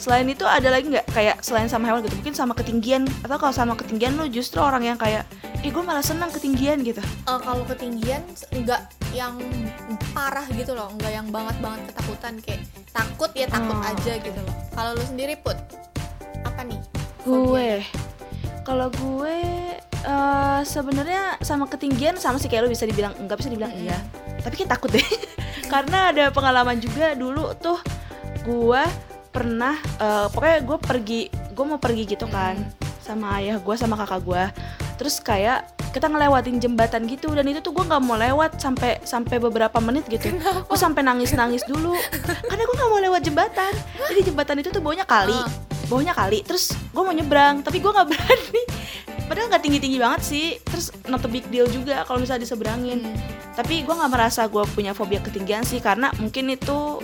Selain 0.00 0.24
itu 0.24 0.48
ada 0.48 0.72
lagi 0.72 0.88
nggak 0.88 1.12
kayak 1.12 1.36
selain 1.44 1.68
sama 1.68 1.92
hewan 1.92 2.00
gitu? 2.00 2.16
Mungkin 2.16 2.32
sama 2.32 2.56
ketinggian 2.56 3.04
atau 3.20 3.36
kalau 3.36 3.52
sama 3.52 3.76
ketinggian 3.76 4.16
lu 4.16 4.32
justru 4.32 4.56
orang 4.56 4.80
yang 4.80 4.96
kayak, 4.96 5.28
eh 5.60 5.68
gue 5.68 5.84
malah 5.84 6.00
senang 6.00 6.32
ketinggian 6.32 6.80
gitu. 6.80 7.04
Eh, 7.04 7.38
kalau 7.44 7.68
ketinggian 7.68 8.24
enggak 8.48 8.80
yang 9.12 9.36
parah 10.16 10.48
gitu 10.50 10.72
loh, 10.72 10.88
enggak 10.88 11.12
yang 11.12 11.28
banget 11.28 11.52
banget 11.60 11.80
ketakutan 11.92 12.32
kayak 12.40 12.60
takut 12.90 13.28
ya 13.36 13.44
takut 13.44 13.76
Oh, 13.76 13.84
aja 13.84 14.12
gitu 14.16 14.40
loh. 14.40 14.54
Kalau 14.72 14.96
lu 14.96 15.04
sendiri 15.04 15.36
put 15.36 15.60
apa 16.44 16.60
nih? 16.64 16.80
Gue, 17.22 17.84
kalau 18.64 18.88
gue 18.88 19.36
eh 20.00 20.60
sebenarnya 20.64 21.36
sama 21.44 21.68
ketinggian 21.68 22.16
sama 22.16 22.40
sih 22.40 22.48
kayak 22.48 22.64
lu 22.64 22.72
bisa 22.72 22.88
dibilang 22.88 23.12
enggak 23.20 23.44
bisa 23.44 23.52
dibilang 23.52 23.72
Mm-mm. 23.72 23.84
iya. 23.84 23.98
Tapi 24.40 24.54
kayak 24.56 24.70
takut 24.72 24.88
deh. 24.88 25.04
Karena 25.72 26.10
ada 26.10 26.32
pengalaman 26.32 26.80
juga 26.80 27.12
dulu 27.12 27.52
tuh 27.60 27.76
gue 28.40 28.82
pernah 29.30 29.76
eh, 30.00 30.26
pokoknya 30.32 30.58
gue 30.64 30.78
pergi 30.80 31.20
gue 31.30 31.64
mau 31.64 31.78
pergi 31.78 32.02
gitu 32.08 32.26
kan 32.26 32.56
sama 32.98 33.38
ayah 33.38 33.60
gue 33.60 33.74
sama 33.78 33.94
kakak 34.00 34.20
gue 34.24 34.44
terus 34.96 35.20
kayak 35.20 35.64
kita 35.90 36.06
ngelewatin 36.06 36.62
jembatan 36.62 37.06
gitu 37.06 37.34
dan 37.34 37.42
itu 37.46 37.58
tuh 37.58 37.74
gue 37.74 37.84
nggak 37.84 38.02
mau 38.02 38.14
lewat 38.14 38.58
sampai 38.58 39.02
sampai 39.02 39.42
beberapa 39.42 39.78
menit 39.82 40.06
gitu 40.06 40.30
gue 40.40 40.78
sampai 40.78 41.02
nangis 41.02 41.34
nangis 41.34 41.62
dulu 41.66 41.94
karena 42.48 42.62
gue 42.62 42.76
nggak 42.78 42.90
mau 42.90 43.00
lewat 43.00 43.20
jembatan 43.22 43.72
jadi 44.10 44.20
jembatan 44.30 44.56
itu 44.62 44.68
tuh 44.70 44.82
bawahnya 44.82 45.06
kali 45.06 45.34
Ah. 45.34 45.46
Bawahnya 45.90 46.14
kali 46.14 46.40
terus 46.40 46.70
gue 46.72 47.02
mau 47.02 47.10
nyebrang 47.10 47.60
tapi 47.60 47.76
gue 47.76 47.90
nggak 47.90 48.06
berani 48.12 48.62
padahal 49.26 49.46
nggak 49.48 49.62
tinggi 49.62 49.78
tinggi 49.78 49.98
banget 49.98 50.20
sih 50.22 50.46
terus 50.60 50.88
not 51.04 51.20
a 51.20 51.28
big 51.28 51.44
deal 51.48 51.66
juga 51.66 52.02
kalau 52.02 52.18
misalnya 52.18 52.42
diseberangin 52.42 53.02
Hmm. 53.02 53.18
tapi 53.56 53.82
gue 53.82 53.90
nggak 53.90 54.08
merasa 54.08 54.46
gue 54.46 54.62
punya 54.68 54.90
fobia 54.90 55.18
ketinggian 55.18 55.62
sih 55.62 55.78
karena 55.78 56.10
mungkin 56.16 56.48
itu 56.48 57.02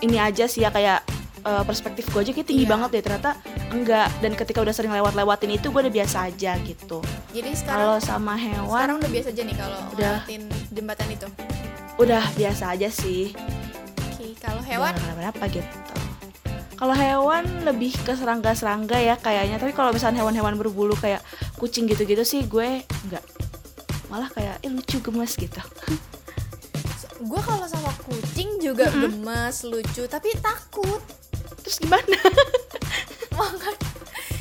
ini 0.00 0.16
aja 0.16 0.46
sih 0.46 0.62
ya 0.62 0.70
kayak 0.70 1.02
eh, 1.40 1.62
perspektif 1.64 2.06
gue 2.08 2.20
aja 2.20 2.32
kayak 2.32 2.46
tinggi 2.46 2.62
Iya. 2.62 2.72
banget 2.72 2.88
deh 2.90 3.02
ternyata 3.02 3.30
enggak 3.68 4.08
dan 4.18 4.32
ketika 4.32 4.58
udah 4.58 4.72
sering 4.72 4.90
lewat-lewatin 4.90 5.50
itu 5.52 5.68
gue 5.68 5.80
udah 5.80 5.92
biasa 5.92 6.26
aja 6.26 6.54
gitu 6.60 6.98
Jadi 7.30 7.50
kalau 7.62 7.98
sekarang 7.98 8.00
sama 8.00 8.34
sekarang 8.34 8.64
hewan 8.64 8.86
udah 8.96 9.10
biasa 9.12 9.28
aja 9.28 9.42
nih 9.44 9.56
kalau 9.56 9.78
Udah. 9.88 10.14
ngelewatin 10.18 10.42
jembatan 10.70 11.08
itu. 11.10 11.26
udah 11.96 12.24
biasa 12.32 12.64
aja 12.72 12.88
sih 12.88 13.34
Oke, 14.08 14.34
kalau 14.38 14.62
hewan 14.62 14.94
kenapa 14.94 15.44
gitu 15.48 15.66
kalau 16.78 16.94
hewan 16.94 17.44
lebih 17.62 17.92
ke 17.98 18.14
serangga-serangga 18.14 18.96
ya 18.96 19.14
kayaknya 19.14 19.58
tapi 19.58 19.74
kalau 19.74 19.90
misalnya 19.90 20.22
hewan-hewan 20.22 20.54
berbulu 20.54 20.94
kayak 20.94 21.20
kucing 21.54 21.84
gitu-gitu 21.84 22.22
sih 22.22 22.46
gue 22.46 22.82
enggak 23.04 23.24
malah 24.06 24.30
kayak 24.30 24.62
eh 24.62 24.70
lucu 24.70 24.98
gemes 24.98 25.34
gitu 25.34 25.58
gue 27.18 27.40
kalau 27.42 27.66
sama 27.66 27.90
kucing 28.00 28.62
juga 28.62 28.86
gemes, 28.88 29.66
lucu, 29.66 30.06
tapi 30.06 30.30
takut. 30.38 31.02
terus 31.58 31.82
gimana 31.82 32.14
Makanya. 33.34 33.90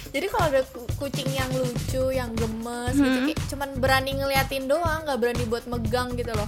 Jadi 0.08 0.26
kalau 0.30 0.46
ada 0.48 0.62
ku- 0.64 0.86
kucing 0.96 1.26
yang 1.28 1.50
lucu, 1.52 2.14
yang 2.14 2.32
gemes 2.34 2.94
gitu, 2.94 3.10
Hmm. 3.10 3.26
kayak 3.26 3.40
cuman 3.50 3.70
berani 3.78 4.12
ngeliatin 4.14 4.66
doang, 4.66 5.02
nggak 5.04 5.18
berani 5.18 5.44
buat 5.46 5.66
megang 5.66 6.14
gitu 6.14 6.30
loh. 6.32 6.46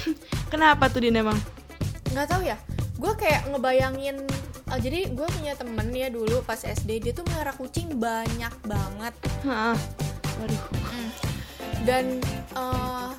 kenapa 0.52 0.88
tuh 0.88 1.04
Din 1.04 1.16
emang 1.16 1.36
Nggak 2.08 2.26
tahu 2.26 2.42
ya. 2.42 2.56
Gue 2.96 3.12
kayak 3.14 3.44
ngebayangin. 3.46 4.16
Eh, 4.66 4.78
jadi 4.82 5.00
gue 5.10 5.28
punya 5.30 5.54
temen 5.54 5.88
ya 5.90 6.08
dulu 6.10 6.42
pas 6.42 6.58
SD 6.58 6.98
dia 7.00 7.12
tuh 7.14 7.22
melihara 7.26 7.54
kucing 7.54 7.94
banyak 7.96 8.54
banget. 8.66 9.14
Heeh. 9.46 9.76
waduh. 10.36 10.64
Dan 11.86 12.20
eh 12.52 13.10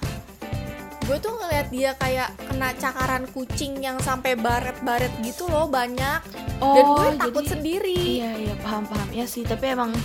gue 1.07 1.17
tuh 1.17 1.39
ngeliat 1.39 1.71
dia 1.71 1.95
kayak 1.95 2.35
kena 2.51 2.75
cakaran 2.75 3.23
kucing 3.31 3.79
yang 3.79 3.95
sampai 4.03 4.35
baret-baret 4.35 5.09
gitu 5.23 5.47
loh 5.47 5.65
banyak. 5.65 6.19
Dan 6.59 6.83
gue 6.85 7.09
takut 7.15 7.43
jadi- 7.47 7.53
sendiri. 7.55 8.01
Iya 8.21 8.31
iya 8.37 8.55
paham 8.59 8.83
paham. 8.85 9.07
Ya 9.15 9.23
sih 9.23 9.47
tapi 9.47 9.71
emang 9.71 9.95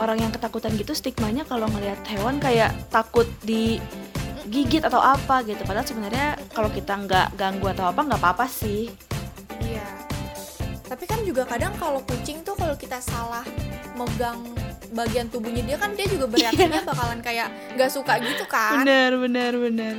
orang 0.00 0.18
yang 0.18 0.32
ketakutan 0.32 0.72
gitu 0.74 0.96
stigmanya 0.96 1.44
kalau 1.44 1.68
ngelihat 1.68 2.00
hewan 2.08 2.40
kayak 2.40 2.72
takut 2.88 3.28
digigit 3.44 4.82
atau 4.82 4.98
apa 4.98 5.44
gitu. 5.44 5.60
Padahal 5.62 5.84
sebenarnya 5.84 6.40
kalau 6.56 6.72
kita 6.72 6.96
nggak 6.96 7.36
ganggu 7.36 7.70
atau 7.70 7.92
apa 7.92 8.00
nggak 8.00 8.20
apa-apa 8.24 8.46
sih. 8.48 8.88
Iya 9.62 10.01
tapi 10.92 11.08
kan 11.08 11.24
juga 11.24 11.48
kadang 11.48 11.72
kalau 11.80 12.04
kucing 12.04 12.44
tuh 12.44 12.52
kalau 12.52 12.76
kita 12.76 13.00
salah 13.00 13.40
megang 13.96 14.44
bagian 14.92 15.24
tubuhnya 15.32 15.64
dia 15.64 15.80
kan 15.80 15.96
dia 15.96 16.04
juga 16.04 16.28
bereaksinya 16.28 16.84
bakalan 16.84 17.24
kayak 17.24 17.48
nggak 17.72 17.88
suka 17.88 18.20
gitu 18.20 18.44
kan 18.44 18.84
bener 18.84 19.16
bener 19.16 19.52
bener 19.56 19.94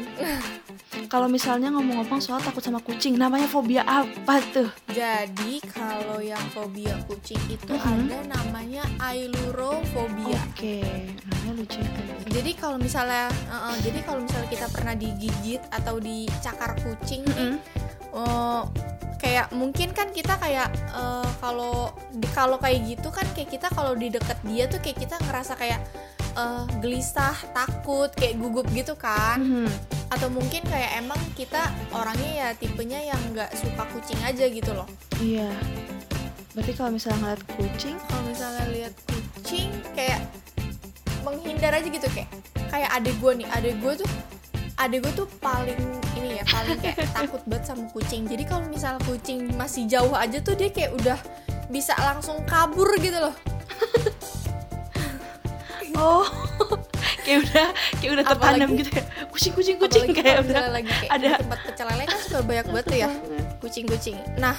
kalau 1.09 1.25
misalnya 1.25 1.73
ngomong-ngomong 1.73 2.21
soal 2.21 2.38
takut 2.38 2.62
sama 2.62 2.77
kucing 2.77 3.17
namanya 3.17 3.50
fobia 3.50 3.81
apa 3.81 4.38
tuh 4.53 4.69
jadi 4.93 5.65
kalau 5.73 6.21
yang 6.21 6.41
fobia 6.53 6.93
kucing 7.09 7.41
itu 7.50 7.73
Mhm. 7.73 7.81
ada 8.13 8.17
namanya 8.29 8.85
ailurofobia 9.01 10.38
oke 10.53 10.77
namanya 11.25 11.51
lucu 11.57 11.81
gitu. 11.81 12.01
Jadi 12.33 12.51
kalau 12.57 12.81
misalnya, 12.81 13.29
uh, 13.45 13.69
uh, 13.69 13.75
jadi 13.85 14.01
kalau 14.01 14.25
misalnya 14.25 14.50
kita 14.50 14.65
pernah 14.73 14.97
digigit 14.97 15.62
atau 15.69 16.01
dicakar 16.01 16.73
kucing, 16.81 17.21
nih, 17.29 17.53
Mm-mm. 17.53 17.53
Uh, 18.13 18.63
kayak 19.17 19.50
mungkin 19.55 19.96
kan 19.96 20.12
kita 20.12 20.36
kayak 20.36 20.70
uh, 20.91 21.27
kalau 21.39 21.96
di 22.12 22.27
kalau 22.36 22.60
kayak 22.60 22.84
gitu 22.86 23.08
kan 23.10 23.24
kayak 23.32 23.50
kita 23.55 23.67
kalau 23.72 23.96
di 23.96 24.12
deket 24.12 24.36
dia 24.43 24.67
tuh 24.67 24.79
kayak 24.84 25.00
kita 25.00 25.15
ngerasa 25.24 25.55
kayak 25.55 25.79
uh, 26.36 26.65
gelisah, 26.82 27.36
takut, 27.55 28.12
kayak 28.13 28.38
gugup 28.38 28.67
gitu 28.74 28.93
kan? 28.93 29.41
Mhm. 29.41 29.70
Atau 30.13 30.29
mungkin 30.29 30.62
kayak 30.70 31.01
emang 31.01 31.17
kita 31.34 31.74
orangnya 31.89 32.32
ya 32.32 32.48
tipenya 32.53 33.00
yang 33.01 33.22
nggak 33.34 33.50
suka 33.58 33.84
kucing 33.96 34.20
aja 34.22 34.46
gitu 34.46 34.72
loh. 34.75 34.86
iya 35.22 35.50
berarti 36.53 36.74
kalau 36.77 36.93
misalnya 36.93 37.17
ngeliat 37.25 37.43
kucing 37.58 37.98
Kalau 38.05 38.24
misalnya 38.29 38.63
lihat 38.70 38.93
kucing 39.10 39.74
kayak 39.98 40.22
menghindar 41.25 41.74
aja 41.74 41.88
gitu 41.89 42.05
kayak 42.13 42.29
kayak 42.70 42.89
adek 42.93 43.15
gue 43.17 43.32
nih, 43.41 43.48
adek 43.50 43.75
gue 43.82 43.93
tuh 44.05 44.10
adek 44.77 45.00
gue 45.01 45.13
tuh 45.24 45.27
paling 45.41 45.82
ini 46.24 46.39
ya 46.39 46.44
paling 46.53 46.80
kayak 46.80 47.03
takut 47.12 47.42
banget 47.44 47.63
sama 47.68 47.84
kucing. 47.92 48.24
Jadi 48.24 48.44
kalau 48.44 48.63
misal 48.65 48.96
kucing 49.03 49.51
masih 49.53 49.84
jauh 49.86 50.15
aja 50.15 50.39
tuh 50.39 50.56
dia 50.56 50.70
kayak 50.70 50.96
udah 50.96 51.20
bisa 51.68 51.92
langsung 51.98 52.39
kabur 52.44 52.88
gitu 52.98 53.20
loh. 53.20 53.36
oh 55.96 56.25
kayak 57.24 57.46
udah 57.46 57.68
kayak 58.00 58.12
udah 58.13 58.25
tertanam 58.25 58.60
Apalagi- 58.65 58.80
gitu 58.82 58.92
ya 58.94 59.03
kucing 59.30 59.53
kucing 59.53 59.77
kucing 59.77 60.03
kayak 60.12 60.42
udah 60.42 60.63
lagi 60.72 60.89
kayak 60.89 61.12
ada- 61.12 61.30
di 61.30 61.42
tempat 61.44 61.60
pecel 61.63 61.86
lele 61.88 62.03
kan 62.03 62.20
suka 62.20 62.39
banyak 62.42 62.65
banget 62.68 62.86
tuh 62.86 62.98
ya 62.98 63.10
kucing-kucing. 63.60 64.18
Nah 64.36 64.58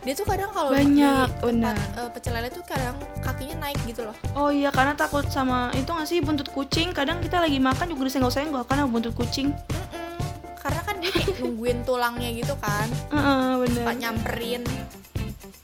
dia 0.00 0.12
tuh 0.12 0.22
kadang 0.22 0.52
kalau 0.52 0.70
di 0.70 0.84
Banyak, 0.84 1.26
tempat 1.32 1.42
benar. 1.42 1.74
eh, 1.96 2.10
pecel 2.12 2.32
lele 2.32 2.48
tuh 2.48 2.62
kadang 2.62 2.94
kakinya 3.18 3.56
naik 3.64 3.80
gitu 3.82 4.04
loh. 4.04 4.14
Oh 4.34 4.46
iya 4.48 4.68
karena 4.68 4.92
takut 4.92 5.26
sama 5.26 5.72
itu 5.72 5.88
nggak 5.88 6.06
sih 6.06 6.20
buntut 6.20 6.48
kucing 6.48 6.92
kadang 6.92 7.18
kita 7.18 7.40
lagi 7.40 7.58
makan 7.58 7.90
juga 7.90 8.06
disenggol-senggol 8.06 8.62
karena 8.62 8.84
buntut 8.84 9.10
kucing 9.12 9.50
Mm-mm. 9.50 10.03
Karena 10.64 10.80
kan 10.80 10.96
dia 10.96 11.12
kayak 11.12 11.36
nungguin 11.38 11.84
tulangnya 11.84 12.30
gitu 12.32 12.56
kan, 12.56 12.88
Heeh, 13.12 13.48
bener. 13.60 13.82
Suka 13.84 13.92
nyamperin. 13.94 14.64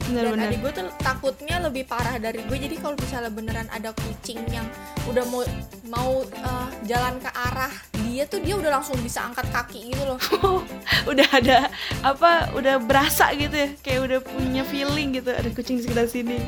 bener 0.04 0.26
dan 0.26 0.32
bener. 0.34 0.48
adik 0.50 0.58
gue 0.58 0.72
tuh 0.74 0.86
takutnya 0.98 1.56
lebih 1.62 1.86
parah 1.86 2.18
dari 2.18 2.42
gue 2.42 2.58
jadi 2.58 2.74
kalau 2.76 2.98
misalnya 2.98 3.30
beneran 3.30 3.70
ada 3.70 3.94
kucing 3.94 4.42
yang 4.50 4.66
udah 5.06 5.22
mau 5.30 5.46
mau 5.86 6.12
eh, 6.26 6.68
jalan 6.82 7.14
ke 7.22 7.30
arah 7.30 7.70
dia 8.02 8.26
tuh 8.26 8.42
dia 8.42 8.58
udah 8.58 8.74
langsung 8.74 8.98
bisa 8.98 9.22
angkat 9.22 9.46
kaki 9.54 9.94
gitu 9.94 10.02
loh. 10.02 10.18
Oh, 10.42 10.66
udah 11.14 11.30
ada 11.30 11.70
apa 12.02 12.50
udah 12.58 12.82
berasa 12.82 13.30
gitu 13.38 13.54
ya. 13.54 13.70
Kayak 13.86 14.00
udah 14.02 14.18
punya 14.26 14.62
feeling 14.66 15.14
gitu 15.14 15.30
ada 15.30 15.46
kucing 15.54 15.78
di 15.78 15.86
sekitar 15.86 16.10
sini. 16.10 16.42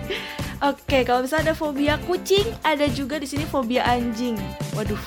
Oke 0.59 1.07
kalau 1.07 1.23
misalnya 1.23 1.51
ada 1.51 1.55
fobia 1.55 2.03
kucing 2.03 2.51
ada 2.67 2.91
juga 2.91 3.23
di 3.23 3.31
sini 3.31 3.47
fobia 3.47 3.87
anjing. 3.87 4.35
Waduh 4.75 4.99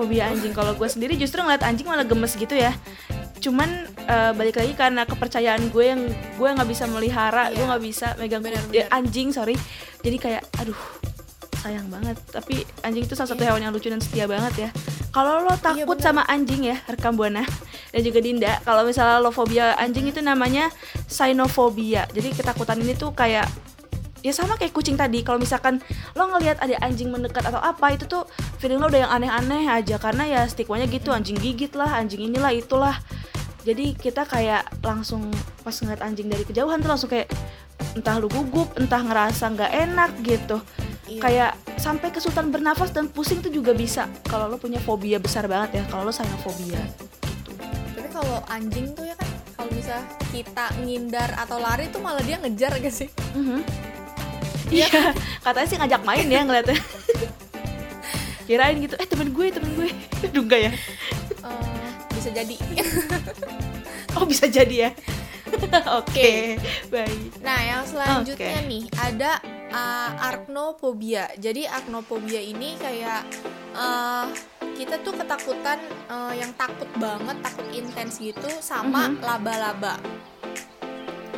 fobia 0.00 0.24
anjing 0.26 0.50
kalau 0.50 0.72
gue 0.72 0.86
sendiri 0.86 1.14
justru 1.14 1.38
ngeliat 1.38 1.60
anjing 1.60 1.84
malah 1.84 2.02
gemes 2.02 2.32
gitu 2.34 2.52
ya 2.52 2.72
cuman 3.38 3.68
eh, 3.98 4.32
balik 4.32 4.56
lagi 4.56 4.72
karena 4.74 5.04
kepercayaan 5.04 5.68
gue 5.68 5.84
yang 5.86 6.00
gue 6.34 6.48
nggak 6.50 6.66
bisa 6.66 6.84
melihara 6.86 7.48
gue 7.48 7.56
Iya. 7.56 7.68
nggak 7.68 7.82
bisa 7.82 8.06
megang 8.16 8.40
Benar, 8.40 8.60
ku- 8.60 8.72
eh, 8.72 8.84
benar. 8.84 8.96
anjing 8.96 9.28
sorry 9.30 9.56
jadi 10.00 10.16
kayak 10.16 10.42
aduh 10.58 10.76
sayang 11.56 11.88
banget 11.88 12.16
tapi 12.26 12.64
anjing 12.80 13.04
itu 13.04 13.12
salah 13.12 13.28
satu 13.28 13.40
Iya. 13.40 13.48
hewan 13.50 13.60
yang 13.62 13.72
lucu 13.72 13.86
dan 13.86 14.00
setia 14.00 14.24
banget 14.24 14.54
ya 14.58 14.70
kalau 15.10 15.40
lo 15.40 15.52
takut 15.56 15.92
benar. 15.94 16.04
sama 16.06 16.22
anjing 16.26 16.64
ya 16.64 16.76
rekam 16.86 17.12
buana 17.12 17.44
dan 17.90 18.00
juga 18.00 18.18
Dinda 18.18 18.60
kalau 18.60 18.80
misalnya 18.82 19.18
lo 19.18 19.28
fobia 19.30 19.72
anjing 19.74 20.04
itu 20.06 20.20
namanya 20.20 20.68
sinofobia 21.04 22.08
jadi 22.08 22.32
ketakutan 22.32 22.78
ini 22.78 22.92
tuh 22.94 23.12
kayak 23.12 23.44
ya 24.20 24.32
sama 24.36 24.56
kayak 24.60 24.76
kucing 24.76 25.00
tadi 25.00 25.24
kalau 25.24 25.40
misalkan 25.40 25.80
lo 26.12 26.28
ngelihat 26.28 26.60
ada 26.60 26.76
anjing 26.84 27.08
mendekat 27.08 27.40
atau 27.40 27.56
apa 27.56 27.96
itu 27.96 28.04
tuh 28.04 28.28
feeling 28.60 28.76
lo 28.76 28.92
udah 28.92 29.08
yang 29.08 29.12
aneh-aneh 29.12 29.64
aja 29.64 29.96
karena 29.96 30.28
ya 30.28 30.40
stigmanya 30.44 30.84
gitu 30.88 31.08
anjing 31.08 31.40
gigit 31.40 31.72
lah 31.72 31.96
anjing 31.96 32.28
inilah 32.28 32.52
itulah 32.52 33.00
jadi 33.64 33.92
kita 33.96 34.24
kayak 34.24 34.68
langsung 34.84 35.28
pas 35.64 35.72
ngeliat 35.72 36.00
anjing 36.04 36.28
dari 36.28 36.44
kejauhan 36.44 36.80
tuh 36.80 36.90
langsung 36.92 37.08
kayak 37.08 37.32
entah 37.96 38.20
lu 38.20 38.28
gugup 38.28 38.76
entah 38.76 39.00
ngerasa 39.00 39.44
nggak 39.56 39.72
enak 39.88 40.10
gitu 40.20 40.60
Iya. 41.10 41.18
kayak 41.26 41.52
sampai 41.74 42.14
kesulitan 42.14 42.54
bernafas 42.54 42.94
dan 42.94 43.10
pusing 43.10 43.42
tuh 43.42 43.50
juga 43.50 43.74
bisa 43.74 44.06
kalau 44.30 44.46
lo 44.46 44.62
punya 44.62 44.78
fobia 44.78 45.18
besar 45.18 45.50
banget 45.50 45.82
ya 45.82 45.84
kalau 45.90 46.06
lo 46.06 46.14
sayang 46.14 46.38
fobia 46.46 46.78
gitu 46.78 47.04
Tapi 47.98 48.08
kalau 48.14 48.38
anjing 48.46 48.94
tuh 48.94 49.10
ya 49.10 49.18
kan 49.18 49.26
kalau 49.58 49.74
bisa 49.74 49.98
kita 50.30 50.70
ngindar 50.78 51.34
atau 51.34 51.58
lari 51.58 51.90
tuh 51.90 51.98
malah 51.98 52.22
dia 52.22 52.38
ngejar 52.38 52.78
gak 52.78 52.94
sih? 52.94 53.10
Mhm. 53.34 53.58
Iya, 54.70 54.86
katanya 55.40 55.66
sih 55.66 55.76
ngajak 55.76 56.02
main 56.02 56.26
ya 56.26 56.40
ngeliatnya. 56.40 56.78
Kirain 58.46 58.78
gitu, 58.78 58.94
eh 58.94 59.04
temen 59.04 59.30
gue, 59.30 59.46
temen 59.48 59.70
gue. 59.74 59.90
Aduh 60.24 60.42
enggak 60.42 60.60
ya? 60.60 60.72
Eh, 61.40 61.86
bisa 62.12 62.30
jadi. 62.30 62.56
Oh 64.10 64.26
bisa 64.26 64.44
jadi 64.44 64.90
ya? 64.90 64.90
Oke, 66.02 66.58
baik. 66.90 67.38
Nah, 67.40 67.58
yang 67.62 67.82
selanjutnya 67.86 68.58
Oke. 68.58 68.66
nih 68.66 68.84
ada 68.92 69.38
uh, 69.70 70.10
arachnophobia. 70.20 71.30
Jadi 71.38 71.62
arachnophobia 71.62 72.42
ini 72.42 72.74
kayak 72.74 73.22
uh, 73.70 74.26
kita 74.74 74.98
tuh 75.00 75.14
ketakutan 75.14 75.78
uh, 76.06 76.34
yang 76.34 76.50
takut 76.54 76.90
banget, 76.98 77.38
takut 77.38 77.66
intens 77.70 78.18
gitu 78.18 78.50
sama 78.58 79.08
Mhm. 79.08 79.22
laba-laba. 79.22 79.94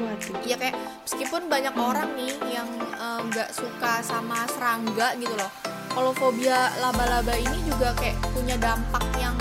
Waduh. 0.02 0.36
Iya 0.42 0.56
kayak 0.58 0.74
meskipun 1.06 1.46
banyak 1.46 1.74
orang 1.78 2.10
nih 2.18 2.34
yang 2.50 2.68
uh, 2.98 3.22
nggak 3.30 3.54
suka 3.54 4.02
sama 4.02 4.42
serangga 4.50 5.14
gitu 5.16 5.34
loh. 5.38 5.50
Kalau 5.92 6.10
fobia 6.16 6.72
laba-laba 6.80 7.36
ini 7.36 7.58
juga 7.68 7.94
kayak 7.94 8.16
punya 8.32 8.56
dampak 8.58 9.04
yang 9.20 9.36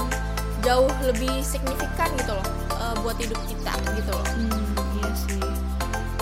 jauh 0.62 0.92
lebih 1.02 1.42
signifikan 1.42 2.12
gitu 2.20 2.38
loh 2.38 2.48
uh, 2.78 2.94
buat 3.02 3.18
hidup 3.18 3.40
kita 3.50 3.74
gitu 3.98 4.12
loh. 4.14 4.26
Hmm, 4.38 4.70
iya 5.02 5.12
sih. 5.18 5.42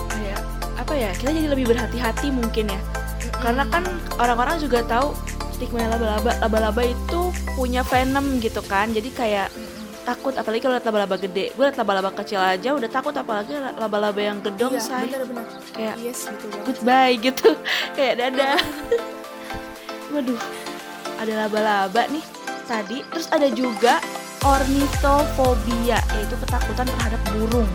Kayak 0.07 0.39
apa 0.79 0.93
ya? 0.95 1.11
Kita 1.17 1.29
jadi 1.35 1.47
lebih 1.51 1.75
berhati-hati 1.75 2.31
mungkin 2.31 2.71
ya. 2.71 2.81
Karena 3.39 3.67
kan 3.67 3.83
orang-orang 4.19 4.59
juga 4.63 4.83
tahu 4.87 5.11
stigma 5.51 5.91
laba-laba, 5.91 6.31
laba-laba 6.39 6.83
itu 6.87 7.35
punya 7.59 7.83
venom 7.83 8.39
gitu 8.39 8.63
kan. 8.63 8.95
Jadi 8.95 9.11
kayak 9.11 9.51
takut 10.09 10.33
apalagi 10.33 10.57
kalau 10.59 10.73
lihat 10.73 10.85
laba-laba 10.85 11.15
gede. 11.15 11.53
Gue 11.53 11.63
liat 11.63 11.77
laba-laba 11.77 12.09
kecil 12.15 12.41
aja 12.41 12.73
udah 12.73 12.89
takut 12.89 13.13
apalagi 13.13 13.53
laba-laba 13.53 14.17
yang 14.17 14.41
gedong 14.41 14.73
Iya, 14.73 14.81
say. 14.81 15.05
Kayak 15.69 15.95
Yes, 16.01 16.25
betul 16.25 16.49
banget. 16.49 16.65
goodbye 16.65 17.13
gitu. 17.19 17.47
Kayak 17.97 18.13
dadah. 18.17 18.57
Waduh 20.13 20.41
ada 21.19 21.33
laba-laba 21.37 22.01
nih 22.09 22.25
tadi. 22.65 23.05
Terus 23.05 23.27
ada 23.29 23.47
juga 23.49 24.01
ornitofobia 24.41 25.99
yaitu 26.09 26.35
ketakutan 26.41 26.89
terhadap 26.89 27.21
burung. 27.29 27.69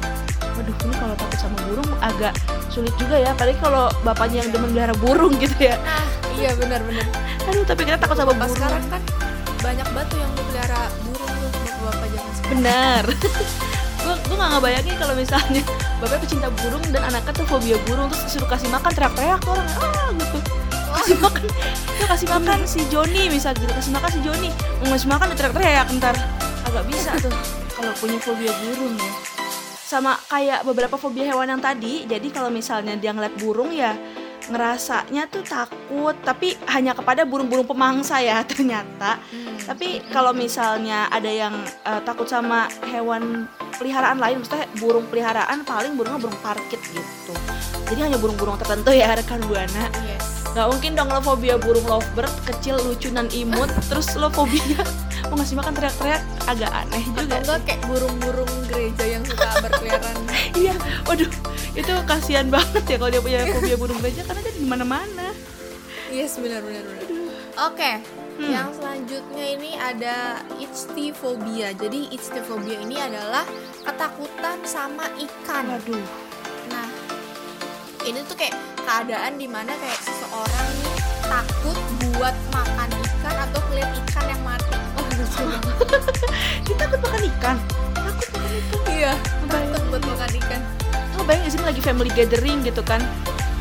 Waduh 0.54 0.74
ini 0.82 0.94
kalau 0.96 1.14
takut 1.14 1.38
sama 1.38 1.56
burung 1.64 1.90
agak 2.00 2.34
sulit 2.66 2.94
juga 2.98 3.16
ya. 3.16 3.30
Apalagi 3.30 3.58
kalau 3.62 3.86
bapaknya 4.02 4.42
yang 4.42 4.50
demen 4.50 4.74
melihara 4.74 4.94
burung 4.98 5.38
gitu 5.38 5.54
ya. 5.60 5.78
Nah, 5.78 6.02
iya 6.34 6.50
benar-benar. 6.58 7.06
aduh 7.48 7.62
tapi 7.62 7.84
kita 7.84 8.00
takut 8.00 8.16
sama 8.16 8.32
Pas 8.32 8.42
burung. 8.42 8.56
sekarang 8.56 8.82
kan 8.90 9.02
banyak 9.60 9.88
batu 9.92 10.16
yang 10.16 10.32
benar. 12.52 13.04
Gue 14.04 14.14
gue 14.20 14.36
nggak 14.36 14.50
ngebayangin 14.52 14.96
kalau 15.00 15.14
misalnya 15.16 15.62
bapak 15.96 16.20
pecinta 16.20 16.52
burung 16.60 16.84
dan 16.92 17.08
anaknya 17.08 17.32
tuh 17.40 17.46
fobia 17.48 17.80
burung 17.88 18.12
terus 18.12 18.28
disuruh 18.28 18.44
kasih 18.52 18.68
makan 18.68 18.92
teriak-teriak 18.92 19.40
tuh 19.40 19.56
orang 19.56 19.68
ah 19.80 20.08
gitu. 20.12 20.38
Kasih 20.92 21.16
makan 21.24 21.40
dia 21.96 22.06
kasih 22.12 22.28
makan 22.28 22.58
si 22.68 22.80
Joni 22.92 23.22
misal 23.32 23.56
gitu 23.56 23.72
kasih 23.72 23.92
makan 23.96 24.10
si 24.12 24.20
Joni. 24.20 24.50
Mau 24.84 24.92
ngasih 24.92 25.08
makan 25.08 25.26
dia 25.32 25.36
teriak-teriak 25.40 25.86
ntar. 25.96 26.16
Agak 26.68 26.84
bisa 26.84 27.16
tuh 27.16 27.32
kalau 27.72 27.92
punya 27.96 28.20
fobia 28.20 28.52
burung 28.60 28.92
ya. 29.00 29.12
Sama 29.88 30.20
kayak 30.28 30.68
beberapa 30.68 31.00
fobia 31.00 31.24
hewan 31.32 31.48
yang 31.56 31.62
tadi 31.64 32.04
jadi 32.04 32.28
kalau 32.28 32.52
misalnya 32.52 33.00
dia 33.00 33.16
ngeliat 33.16 33.32
burung 33.40 33.72
ya 33.72 33.96
ngerasanya 34.50 35.30
tuh 35.30 35.44
takut 35.44 36.16
tapi 36.20 36.58
hanya 36.68 36.92
kepada 36.92 37.24
burung-burung 37.24 37.68
pemangsa 37.68 38.20
ya 38.20 38.44
ternyata 38.50 39.16
tapi 39.64 40.04
kalau 40.12 40.36
misalnya 40.36 41.08
ada 41.08 41.30
yang 41.30 41.54
eh, 41.64 42.00
takut 42.04 42.28
sama 42.28 42.68
hewan 42.92 43.48
peliharaan 43.80 44.20
lain, 44.20 44.40
maksudnya 44.40 44.68
burung 44.78 45.06
peliharaan 45.08 45.66
paling 45.66 45.98
burungnya 45.98 46.20
burung 46.20 46.38
parkit 46.44 46.80
gitu. 46.92 47.32
Jadi 47.90 48.00
hanya 48.00 48.18
burung-burung 48.20 48.56
tertentu 48.60 48.92
ya 48.94 49.12
rekan 49.18 49.40
buana. 49.48 49.90
Yes. 50.04 50.44
Gak 50.54 50.70
mungkin 50.70 50.94
dong 50.94 51.10
lo 51.10 51.18
fobia 51.18 51.58
burung 51.58 51.82
lovebird 51.82 52.30
kecil 52.46 52.78
lucu 52.78 53.10
dan 53.10 53.26
imut, 53.34 53.66
terus 53.90 54.14
lo 54.14 54.30
fobia 54.30 54.86
mau 55.26 55.36
ngasih 55.36 55.56
makan 55.56 55.72
teriak-teriak 55.72 56.22
agak 56.44 56.70
aneh 56.70 57.04
Atau 57.04 57.22
juga. 57.24 57.36
enggak 57.40 57.60
kayak 57.64 57.80
burung-burung 57.88 58.52
gereja 58.68 59.04
yang 59.08 59.22
suka 59.24 59.48
berkeliaran. 59.60 60.16
Iya, 60.54 60.74
waduh 61.04 61.30
itu 61.74 61.92
kasihan 62.06 62.46
banget 62.46 62.84
ya 62.86 62.96
kalau 62.96 63.10
dia 63.10 63.22
punya 63.22 63.38
fobia 63.50 63.76
burung 63.76 63.98
gereja 63.98 64.22
karena 64.22 64.40
dia 64.44 64.54
di 64.54 64.66
mana-mana. 64.66 65.28
yes, 66.08 66.38
benar-benar. 66.38 66.84
benar. 66.86 67.02
Oke. 67.66 67.92
Hmm. 68.34 68.50
Yang 68.50 68.68
selanjutnya 68.82 69.46
ini 69.46 69.70
ada 69.74 70.16
ichthyophobia. 70.58 71.70
Jadi 71.74 72.10
ichthyophobia 72.10 72.82
ini 72.82 72.98
adalah 72.98 73.46
ketakutan 73.82 74.58
sama 74.62 75.06
ikan. 75.18 75.64
Waduh. 75.70 76.06
Nah, 76.66 76.86
ini 78.02 78.18
tuh 78.26 78.34
kayak 78.34 78.54
keadaan 78.82 79.38
di 79.38 79.46
mana 79.46 79.70
kayak 79.70 80.00
seseorang 80.02 80.68
nih 80.82 80.96
takut 81.24 81.78
buat 82.10 82.34
makan 82.50 82.90
ikan 82.90 83.36
atau 83.50 83.60
ngeliat 83.70 83.90
ikan 84.02 84.26
yang 84.26 84.42
mati. 84.42 84.74
Oh. 85.38 85.58
Kita 86.66 86.84
takut 86.86 87.00
makan 87.02 87.22
ikan. 87.34 87.56
Takut 87.94 88.26
makan 88.34 88.52
ikan. 88.54 88.78
Iya, 88.86 89.12
takut 89.48 89.82
buat 89.90 90.02
makan 90.04 90.30
ikan. 90.40 90.60
Lo 91.14 91.22
bayangin 91.22 91.46
di 91.46 91.50
sini 91.54 91.64
lagi 91.64 91.80
family 91.80 92.10
gathering 92.10 92.58
gitu 92.66 92.82
kan 92.82 92.98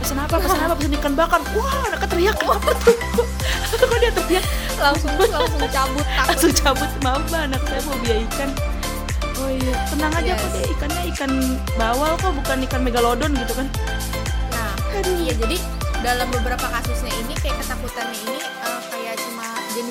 Pesan 0.01 0.17
apa, 0.17 0.41
pesan 0.41 0.57
apa, 0.57 0.73
pesan 0.73 0.97
ikan 0.97 1.13
bakar 1.13 1.37
Wah, 1.53 1.85
anaknya 1.85 2.07
teriak 2.09 2.37
apa 2.41 2.71
tuh 2.81 2.97
Kok 3.77 3.97
dia 4.01 4.09
teriak 4.09 4.45
Langsung 4.81 5.13
langsung 5.21 5.61
cabut 5.69 6.01
takut. 6.17 6.33
Langsung 6.33 6.53
cabut, 6.57 6.89
maaf 7.05 7.21
mbak, 7.29 7.41
anak 7.45 7.61
saya 7.69 7.81
mau 7.85 7.97
biaya 8.01 8.21
ikan 8.33 8.49
Oh 9.37 9.49
iya, 9.53 9.73
tenang 9.87 10.13
aja 10.17 10.33
Yes. 10.33 10.41
kok 10.41 10.49
dia 10.49 10.65
ikannya 10.73 11.01
ikan 11.13 11.31
bawal 11.77 12.11
kok, 12.17 12.31
bukan 12.33 12.57
ikan 12.65 12.81
megalodon 12.81 13.31
gitu 13.37 13.53
kan 13.53 13.67
Nah, 14.49 14.73
iya 15.21 15.33
jadi 15.37 15.57
dalam 16.01 16.27
beberapa 16.33 16.65
kasusnya 16.67 17.13
ini 17.21 17.33
kayak 17.37 17.61
ketakutannya 17.61 18.17
ini 18.17 18.39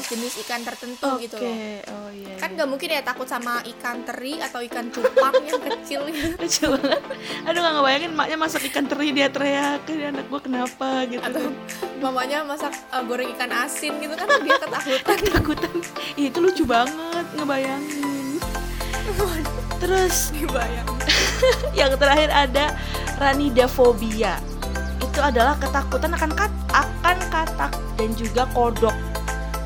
jenis-jenis 0.02 0.34
ikan 0.42 0.60
tertentu 0.66 1.08
gitu 1.22 1.38
loh. 1.38 1.46
oh 1.94 2.10
iya 2.10 2.34
Kan 2.36 2.58
gak 2.58 2.66
mungkin 2.66 2.88
ya 2.90 3.00
takut 3.00 3.24
sama 3.24 3.62
ikan 3.62 4.02
teri 4.02 4.42
atau 4.42 4.58
ikan 4.66 4.90
cupang 4.90 5.34
yang 5.46 5.62
kecil 5.62 6.10
gitu. 6.10 6.34
Lucu 6.42 6.64
banget. 6.74 7.00
Aduh 7.46 7.60
gak 7.62 7.74
ngebayangin 7.78 8.12
maknya 8.12 8.36
masak 8.36 8.62
ikan 8.66 8.84
teri 8.84 9.14
dia 9.14 9.30
teriak 9.30 9.86
Ini 9.86 10.10
anak 10.10 10.26
gue 10.26 10.40
kenapa? 10.42 11.06
gitu. 11.06 11.22
Atau 11.22 11.54
mamanya 12.02 12.42
masak 12.42 12.74
eh, 12.74 13.02
goreng 13.06 13.30
ikan 13.32 13.50
asin 13.54 13.94
gitu 13.96 14.14
kan 14.18 14.26
dia 14.42 14.56
ketakutan. 14.58 15.16
Ketakutan. 15.22 15.74
Itu 16.18 16.38
lucu 16.42 16.64
banget 16.66 17.26
ngebayangin. 17.38 18.42
Terus 19.78 20.30
Dibayang. 20.34 20.88
yang 21.74 21.94
terakhir 21.94 22.30
ada 22.30 22.74
ranidafobia. 23.18 24.38
Itu 24.98 25.18
adalah 25.18 25.58
ketakutan 25.58 26.14
akan 26.14 26.30
kat 26.34 26.52
akan 26.72 27.18
katak 27.28 27.72
dan 27.94 28.10
juga 28.16 28.48
kodok 28.50 28.94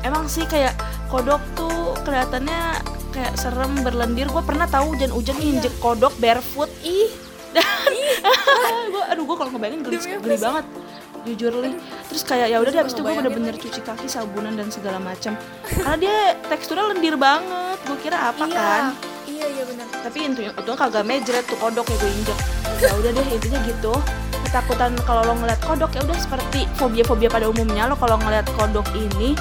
emang 0.05 0.25
sih 0.29 0.43
kayak 0.45 0.75
kodok 1.07 1.41
tuh 1.55 1.95
kelihatannya 2.03 2.81
kayak 3.15 3.33
serem 3.39 3.71
berlendir. 3.81 4.27
Gue 4.29 4.43
pernah 4.45 4.69
tahu 4.69 4.93
hujan-hujan 4.93 5.37
nginjek 5.39 5.73
kodok 5.81 6.13
barefoot. 6.21 6.69
Ih. 6.83 7.09
Dan 7.55 7.63
gue 8.93 9.03
aduh 9.07 9.23
gue 9.23 9.35
kalau 9.39 9.49
ngebayangin 9.55 9.81
geli, 9.87 9.97
geli 9.97 10.37
banget. 10.37 10.65
Jujur 11.25 11.53
li. 11.59 11.71
Terus 12.11 12.23
kayak 12.23 12.47
ya 12.53 12.57
udah 12.61 12.71
deh 12.71 12.81
abis 12.83 12.93
itu 12.95 13.01
gue 13.03 13.13
bener-bener 13.13 13.55
cuci 13.57 13.81
kaki 13.83 14.07
sabunan 14.07 14.53
dan 14.55 14.71
segala 14.71 14.99
macam 15.01 15.35
karena 15.67 15.95
dia 15.99 16.17
teksturnya 16.47 16.93
lendir 16.93 17.15
banget. 17.19 17.77
Gue 17.87 17.97
kira 18.03 18.31
apa 18.31 18.45
iya. 18.47 18.55
kan? 18.55 18.83
Iya, 19.27 19.45
iya 19.53 19.63
benar. 19.67 19.85
tapi 20.01 20.23
intinya 20.23 20.51
itu 20.55 20.71
kagak 20.71 21.03
mejret 21.03 21.45
tuh 21.45 21.59
kodok 21.59 21.85
ya 21.87 21.97
gue 21.99 22.11
injek. 22.15 22.37
Ya 22.79 22.91
udah 22.95 23.11
deh 23.11 23.25
intinya 23.27 23.59
gitu 23.67 23.93
ketakutan 24.47 24.95
kalau 25.03 25.27
lo 25.27 25.33
ngeliat 25.35 25.59
kodok 25.59 25.91
ya 25.91 26.01
udah 26.07 26.15
seperti 26.15 26.63
fobia-fobia 26.79 27.27
pada 27.27 27.51
umumnya 27.51 27.91
lo 27.91 27.99
kalau 27.99 28.15
ngeliat 28.15 28.47
kodok 28.55 28.87
ini 28.95 29.35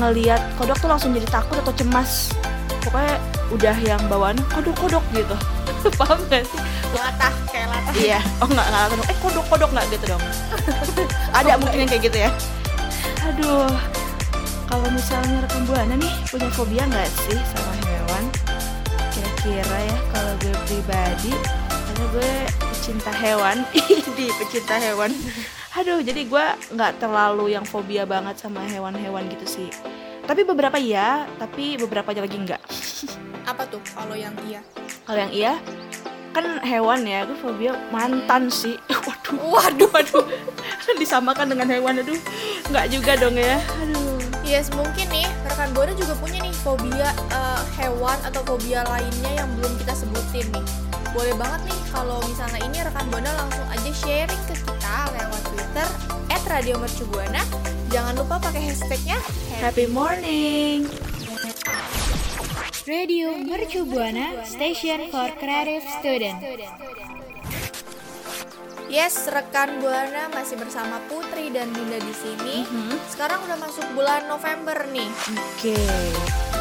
ngeliat 0.00 0.40
kodok 0.56 0.80
tuh 0.80 0.88
langsung 0.88 1.12
jadi 1.12 1.28
takut 1.28 1.60
atau 1.60 1.76
cemas. 1.76 2.32
Pokoknya 2.80 3.20
udah 3.52 3.76
yang 3.84 4.00
bawaan 4.08 4.38
kodok-kodok 4.48 5.04
gitu. 5.12 5.36
Paham 6.00 6.18
gak 6.32 6.48
sih? 6.48 6.60
Latah 6.96 7.34
kayak 7.52 7.68
latah. 7.68 7.92
iya. 8.00 8.20
Oh 8.40 8.48
nggak 8.48 8.66
nggak 8.66 8.82
langsung, 8.88 9.00
eh 9.04 9.18
kodok-kodok 9.20 9.70
nggak 9.76 9.86
gitu 9.92 10.04
dong? 10.16 10.22
Ada 11.38 11.60
mungkin 11.60 11.78
yang 11.84 11.90
kayak 11.92 12.02
gitu 12.08 12.18
ya. 12.24 12.30
Aduh. 13.28 13.70
Kalau 14.66 14.88
misalnya 14.90 15.46
rekam 15.46 15.62
buana 15.62 15.94
nih 15.94 16.10
punya 16.26 16.50
fobia 16.50 16.84
nggak 16.90 17.06
sih 17.06 17.38
sama 17.38 17.72
hewan? 17.86 18.24
Kira-kira 19.14 19.78
ya 19.78 19.98
kalau 20.10 20.32
gue 20.42 20.54
pribadi 20.66 21.32
karena 21.70 22.04
gue 22.10 22.32
pecinta 22.86 23.10
hewan 23.18 23.66
di 24.14 24.30
pecinta 24.38 24.78
hewan 24.78 25.10
Aduh, 25.74 25.98
jadi 26.06 26.22
gue 26.22 26.44
nggak 26.70 27.02
terlalu 27.02 27.58
yang 27.58 27.66
fobia 27.66 28.06
banget 28.06 28.38
sama 28.38 28.62
hewan-hewan 28.64 29.26
gitu 29.28 29.44
sih. 29.44 29.68
Tapi 30.24 30.46
beberapa 30.46 30.78
iya, 30.80 31.28
tapi 31.36 31.76
beberapa 31.76 32.14
lagi 32.16 32.32
enggak. 32.32 32.62
Apa 33.50 33.66
tuh 33.68 33.82
kalau 33.90 34.14
yang 34.16 34.32
iya? 34.48 34.62
Kalau 35.04 35.18
yang 35.20 35.34
iya, 35.34 35.52
kan 36.30 36.62
hewan 36.64 37.04
ya, 37.04 37.28
gue 37.28 37.36
fobia 37.36 37.76
mantan 37.92 38.48
sih. 38.48 38.78
Waduh, 39.04 39.36
Waduh, 39.36 39.90
waduh, 39.92 40.24
disamakan 40.96 41.52
dengan 41.52 41.68
hewan, 41.68 42.00
aduh, 42.00 42.16
nggak 42.70 42.86
juga 42.88 43.18
dong 43.18 43.36
ya. 43.36 43.58
Aduh. 43.82 44.16
Yes, 44.46 44.70
mungkin 44.72 45.10
nih 45.10 45.26
rekan 45.42 45.74
Buana 45.74 45.92
juga 45.98 46.14
punya 46.22 46.38
nih 46.38 46.54
fobia 46.62 47.10
eh, 47.34 47.62
hewan 47.82 48.16
atau 48.22 48.46
fobia 48.46 48.86
lainnya 48.86 49.42
yang 49.42 49.50
belum 49.58 49.74
kita 49.76 49.92
sebutin 49.92 50.46
nih. 50.54 50.85
Boleh 51.16 51.32
banget 51.40 51.72
nih 51.72 51.80
kalau 51.96 52.20
misalnya 52.28 52.60
ini 52.60 52.78
rekan 52.84 53.08
Buana 53.08 53.32
langsung 53.40 53.64
aja 53.72 53.90
sharing 54.04 54.42
ke 54.44 54.52
kita 54.52 54.96
lewat 55.16 55.42
Twitter 55.48 55.88
@radiomercubuana. 56.46 57.42
Jangan 57.88 58.14
lupa 58.20 58.36
pakai 58.36 58.68
hashtagnya 58.68 59.16
Happy 59.56 59.88
morning. 59.88 60.84
Radio 62.84 63.32
Mercu 63.32 63.88
Buana 63.88 64.44
Station 64.44 65.08
for 65.08 65.32
Creative 65.40 65.82
Student. 65.98 66.38
Yes, 68.86 69.26
rekan 69.26 69.82
Buana 69.82 70.30
masih 70.30 70.54
bersama 70.54 71.02
Putri 71.10 71.50
dan 71.50 71.74
Dinda 71.74 71.98
di 71.98 72.14
sini. 72.14 72.62
Mhm. 72.62 72.94
Sekarang 73.10 73.42
udah 73.42 73.58
masuk 73.58 73.82
bulan 73.98 74.30
November 74.30 74.78
nih. 74.94 75.10
Oke. 75.34 75.74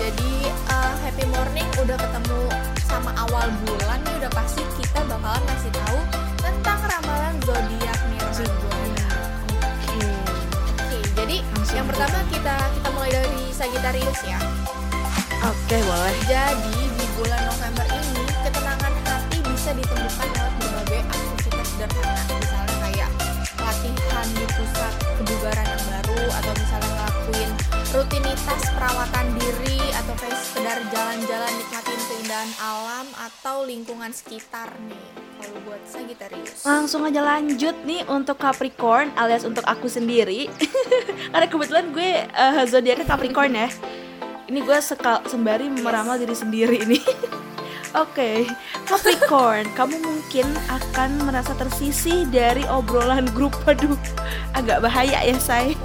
Jadi 0.02 0.50
uh, 0.66 0.96
happy 1.06 1.22
morning 1.30 1.70
udah 1.78 1.94
ketemu 1.94 2.42
sama 2.90 3.14
awal 3.30 3.46
bulan 3.70 4.02
nih 4.10 4.26
udah 4.26 4.32
pasti 4.34 4.66
kita 4.74 5.06
bakalan 5.06 5.38
ngasih 5.38 5.70
tahu 5.70 6.00
tentang 6.42 6.80
ramalan 6.90 7.36
zodiak 7.46 8.00
nih 8.10 8.20
rekan 8.26 8.50
Buana. 8.58 9.06
Oke. 9.54 10.10
Oke, 10.82 10.98
jadi 11.14 11.38
Langsung 11.46 11.78
yang 11.78 11.88
pertama 11.94 12.18
kita 12.34 12.56
kita 12.74 12.90
mulai 12.90 13.12
dari 13.14 13.44
Sagittarius 13.54 14.22
ya. 14.26 14.42
Oke, 15.46 15.78
boleh. 15.78 16.18
Jadi 16.26 16.78
di 16.90 17.06
bulan 17.22 17.42
November 17.54 17.86
ini 17.86 18.22
ketenangan 18.42 18.94
hati 19.06 19.38
bisa 19.46 19.78
ditemukan 19.78 20.35
sederhana, 21.86 22.34
misalnya 22.42 22.76
kayak 22.82 23.10
latihan 23.62 24.28
di 24.34 24.46
pusat 24.58 24.94
kebugaran 25.22 25.68
yang 25.70 25.84
baru 25.86 26.24
atau 26.34 26.54
misalnya 26.58 26.90
ngelakuin 26.90 27.52
rutinitas 27.96 28.62
perawatan 28.76 29.26
diri 29.40 29.80
atau 29.94 30.14
kayak 30.20 30.40
sekedar 30.42 30.78
jalan-jalan 30.92 31.52
nikmatin 31.56 32.02
keindahan 32.10 32.52
alam 32.60 33.08
atau 33.22 33.56
lingkungan 33.64 34.12
sekitar 34.12 34.74
nih. 34.90 35.06
Kalau 35.36 35.60
buat 35.68 35.82
Sagittarius. 35.86 36.64
Langsung 36.66 37.06
aja 37.06 37.22
lanjut 37.22 37.76
nih 37.86 38.02
untuk 38.10 38.40
Capricorn 38.40 39.14
alias 39.14 39.46
untuk 39.46 39.64
aku 39.68 39.86
sendiri. 39.86 40.50
Karena 41.32 41.48
kebetulan 41.48 41.86
gue 41.94 42.12
eh, 42.26 42.64
zodiaknya 42.66 43.06
Capricorn 43.06 43.54
ya. 43.54 43.70
Ini 44.46 44.60
gue 44.62 44.78
sekal 44.82 45.22
sembari 45.28 45.70
meramal 45.70 46.18
diri 46.18 46.34
sendiri 46.34 46.82
ini. 46.82 47.00
Oke, 47.96 48.44
Capricorn, 48.84 49.72
kamu 49.72 50.04
mungkin 50.04 50.44
akan 50.68 51.32
merasa 51.32 51.56
tersisih 51.56 52.28
dari 52.28 52.68
obrolan 52.68 53.24
grup. 53.32 53.56
Aduh, 53.64 53.96
agak 54.52 54.84
bahaya 54.84 55.24
ya, 55.24 55.36
say. 55.40 55.80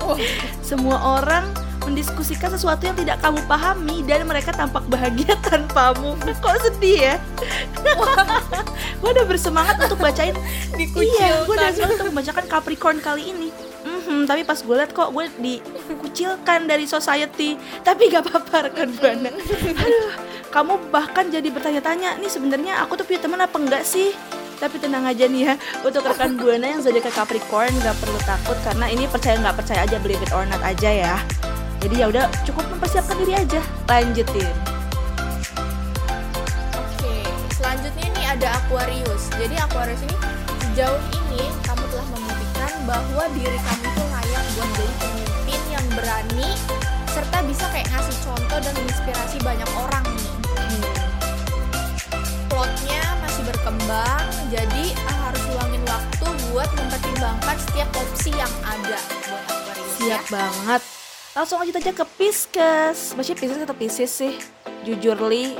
Semua 0.58 0.98
orang 1.22 1.46
mendiskusikan 1.86 2.50
sesuatu 2.50 2.82
yang 2.86 2.98
tidak 2.98 3.22
kamu 3.22 3.38
pahami 3.46 4.02
dan 4.04 4.26
mereka 4.26 4.50
tampak 4.50 4.82
bahagia 4.90 5.38
tanpamu. 5.46 6.18
Kok 6.42 6.56
sedih 6.66 7.14
ya? 7.14 7.16
gue 9.00 9.10
udah 9.10 9.24
bersemangat 9.24 9.80
untuk 9.80 9.96
bacain 9.96 10.36
Iya, 10.76 11.46
gue 11.46 11.54
udah 11.54 11.72
semangat 11.72 11.94
untuk 12.02 12.10
membacakan 12.10 12.44
Capricorn 12.50 12.98
kali 12.98 13.30
ini. 13.30 13.48
Mhm, 13.80 14.28
tapi 14.28 14.44
pas 14.44 14.60
gue 14.60 14.76
liat 14.76 14.92
kok 14.92 15.14
gue 15.14 15.24
dikucilkan 15.40 16.68
dari 16.68 16.84
society. 16.84 17.56
Tapi 17.80 18.12
gak 18.12 18.28
apa-apa 18.28 18.68
rekan 18.68 18.92
buana. 18.98 19.30
Aduh, 19.84 20.10
kamu 20.50 20.90
bahkan 20.90 21.30
jadi 21.30 21.46
bertanya-tanya 21.46 22.18
nih 22.18 22.26
sebenarnya 22.26 22.82
aku 22.82 22.98
tuh 22.98 23.06
punya 23.06 23.22
teman 23.22 23.38
apa 23.38 23.54
enggak 23.54 23.86
sih? 23.86 24.10
Tapi 24.58 24.76
tenang 24.76 25.08
aja 25.08 25.24
nih 25.24 25.42
ya, 25.46 25.54
untuk 25.80 26.04
rekan 26.04 26.36
buana 26.36 26.68
yang 26.68 26.84
zodiak 26.84 27.08
Capricorn 27.08 27.72
gak 27.80 27.96
perlu 27.96 28.20
takut 28.28 28.58
karena 28.60 28.92
ini 28.92 29.08
percaya 29.08 29.40
nggak 29.40 29.56
percaya 29.56 29.88
aja 29.88 29.96
believe 30.04 30.20
it 30.20 30.34
or 30.36 30.44
not 30.44 30.60
aja 30.60 30.90
ya. 30.90 31.16
Jadi 31.80 32.04
ya 32.04 32.12
udah 32.12 32.28
cukup 32.44 32.68
mempersiapkan 32.68 33.16
diri 33.24 33.40
aja. 33.40 33.62
Lanjutin. 33.88 34.52
Oke, 36.76 37.14
selanjutnya 37.56 38.06
nih 38.20 38.26
ada 38.36 38.48
Aquarius. 38.60 39.32
Jadi 39.40 39.56
Aquarius 39.56 40.02
ini 40.04 40.16
sejauh 40.68 41.00
ini 41.08 41.40
kamu 41.64 41.84
telah 41.88 42.06
membuktikan 42.12 42.72
bahwa 42.84 43.24
diri 43.32 43.58
kamu 43.64 43.84
itu 43.86 44.02
layak 44.12 44.44
buat 44.58 44.70
jadi 44.76 44.92
pemimpin 45.00 45.60
yang 45.72 45.86
berani 45.96 46.50
serta 47.16 47.38
bisa 47.48 47.64
kayak 47.72 47.88
ngasih 47.96 48.16
contoh 48.28 48.58
dan 48.60 48.74
inspirasi 48.84 49.40
banyak 49.40 49.70
orang 49.80 50.04
Plotnya 52.60 53.00
masih 53.24 53.40
berkembang, 53.48 54.28
jadi 54.52 54.92
ah, 55.08 55.32
harus 55.32 55.42
luangin 55.48 55.80
waktu 55.88 56.26
buat 56.52 56.68
mempertimbangkan 56.76 57.56
setiap 57.56 57.88
opsi 57.96 58.36
yang 58.36 58.52
ada 58.60 59.00
buat 59.00 59.44
Aquarius 59.48 59.92
Siap 59.96 60.24
ya. 60.28 60.28
banget. 60.28 60.82
Langsung 61.32 61.56
lanjut 61.64 61.80
aja 61.80 61.92
ke 61.96 62.04
Pisces. 62.20 63.16
Baca 63.16 63.32
Pisces 63.32 63.64
atau 63.64 63.72
Pisces 63.72 64.12
sih? 64.12 64.36
Jujur 64.84 65.16
li, 65.24 65.56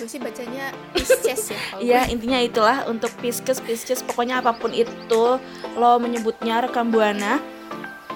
Gue 0.00 0.08
sih 0.08 0.16
bacanya 0.16 0.72
Pisces 0.96 1.52
ya. 1.52 1.60
Iya 1.76 2.00
intinya 2.08 2.40
itulah 2.40 2.88
untuk 2.88 3.12
Pisces 3.20 3.60
Pisces 3.60 4.00
pokoknya 4.00 4.40
apa 4.40 4.56
pun 4.56 4.72
itu 4.72 5.36
lo 5.76 5.92
menyebutnya 6.00 6.64
rekam 6.64 6.88
buana 6.88 7.36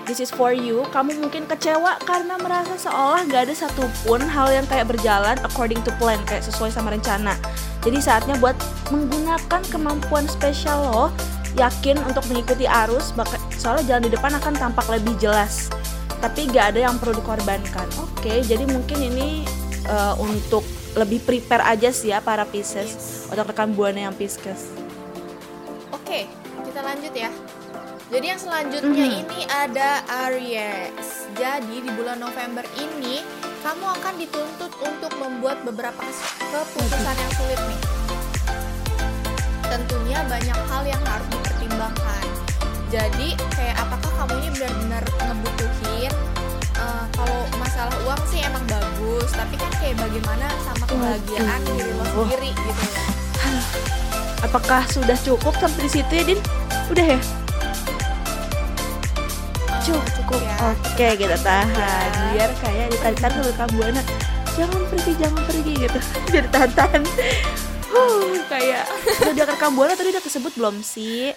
This 0.03 0.19
is 0.19 0.35
for 0.35 0.51
you. 0.51 0.83
Kamu 0.91 1.15
mungkin 1.23 1.47
kecewa 1.47 1.95
karena 2.03 2.35
merasa 2.35 2.75
seolah 2.75 3.23
gak 3.31 3.47
ada 3.47 3.55
satupun 3.55 4.19
hal 4.19 4.51
yang 4.51 4.67
kayak 4.67 4.91
berjalan 4.91 5.39
according 5.47 5.79
to 5.87 5.95
plan 6.03 6.19
kayak 6.27 6.43
sesuai 6.43 6.75
sama 6.75 6.91
rencana. 6.91 7.39
Jadi 7.87 8.03
saatnya 8.03 8.35
buat 8.43 8.59
menggunakan 8.91 9.63
kemampuan 9.71 10.27
spesial 10.27 10.91
lo 10.91 11.07
yakin 11.55 12.03
untuk 12.03 12.27
mengikuti 12.27 12.67
arus 12.67 13.15
soalnya 13.55 13.95
jalan 13.95 14.11
di 14.11 14.11
depan 14.11 14.35
akan 14.43 14.55
tampak 14.59 14.87
lebih 14.91 15.15
jelas. 15.23 15.71
Tapi 16.19 16.51
gak 16.51 16.75
ada 16.75 16.91
yang 16.91 16.99
perlu 16.99 17.23
dikorbankan. 17.23 17.87
Oke, 18.03 18.43
jadi 18.43 18.67
mungkin 18.67 18.99
ini 18.99 19.47
eh, 19.87 20.15
untuk 20.19 20.67
lebih 20.99 21.23
prepare 21.23 21.63
aja 21.63 21.95
sih 21.95 22.11
ya 22.11 22.19
para 22.19 22.43
Pisces 22.43 22.91
Yes. 22.91 23.31
untuk 23.31 23.55
rekan 23.55 23.71
buana 23.71 24.11
yang 24.11 24.15
Pisces. 24.19 24.67
Oke, 25.95 26.27
kita 26.67 26.81
lanjut 26.83 27.15
ya. 27.15 27.31
Jadi 28.13 28.27
yang 28.29 28.37
selanjutnya 28.37 29.07
Mhm. 29.09 29.21
ini 29.25 29.41
ada 29.49 30.05
Aries. 30.29 31.25
Jadi 31.33 31.81
di 31.81 31.91
bulan 31.97 32.21
November 32.21 32.61
ini 32.77 33.25
kamu 33.65 33.85
akan 33.89 34.15
dituntut 34.21 34.69
untuk 34.85 35.13
membuat 35.17 35.65
beberapa 35.65 35.97
keputusan 36.39 37.17
yang 37.17 37.33
sulit 37.33 37.61
nih. 37.65 37.81
Tentunya 39.65 40.21
banyak 40.29 40.59
hal 40.69 40.85
yang 40.85 41.01
harus 41.09 41.25
dipertimbangkan. 41.33 42.25
Jadi 42.93 43.33
kayak 43.57 43.81
apakah 43.81 44.13
kamu 44.21 44.33
ini 44.45 44.49
benar-benar 44.61 45.05
ngebutuhin 45.25 46.13
eh, 46.77 47.05
kalau 47.17 47.41
masalah 47.57 47.97
uang 48.05 48.23
sih 48.29 48.45
emang 48.45 48.65
bagus, 48.69 49.33
tapi 49.33 49.57
kan 49.57 49.73
kayak 49.81 49.97
bagaimana 49.97 50.53
sama 50.69 50.85
kebahagiaan 50.85 51.61
Waduh. 51.65 51.77
diri 51.81 51.93
lo 51.97 52.05
sendiri 52.05 52.51
gitu 52.53 52.85
ya. 52.93 53.05
Apakah 54.43 54.83
sudah 54.91 55.17
cukup 55.17 55.55
sampai 55.57 55.87
di 55.87 55.91
situ 55.91 56.13
ya, 56.13 56.25
Din? 56.27 56.41
Udah 56.91 57.07
ya? 57.17 57.19
Eh, 59.83 59.99
Cukup. 60.15 60.39
ya. 60.39 60.55
Oke, 60.71 61.09
kita 61.19 61.35
tahan. 61.43 62.11
Biar 62.39 62.51
kayak 62.63 62.87
ditarik-tarik 62.95 63.35
sama 63.35 63.51
rekam 63.51 63.69
buana. 63.75 64.03
Jangan 64.55 64.83
pergi, 64.87 65.13
jangan 65.19 65.43
pergi 65.43 65.73
gitu. 65.75 65.99
Biar 66.31 66.47
tahan-tahan. 66.55 67.03
Huh, 67.91 68.39
kayak 68.47 68.85
udah 69.27 69.45
rekam 69.51 69.75
buana 69.75 69.99
tadi 69.99 70.15
udah 70.15 70.23
kesebut 70.23 70.55
belum 70.55 70.87
sih? 70.87 71.35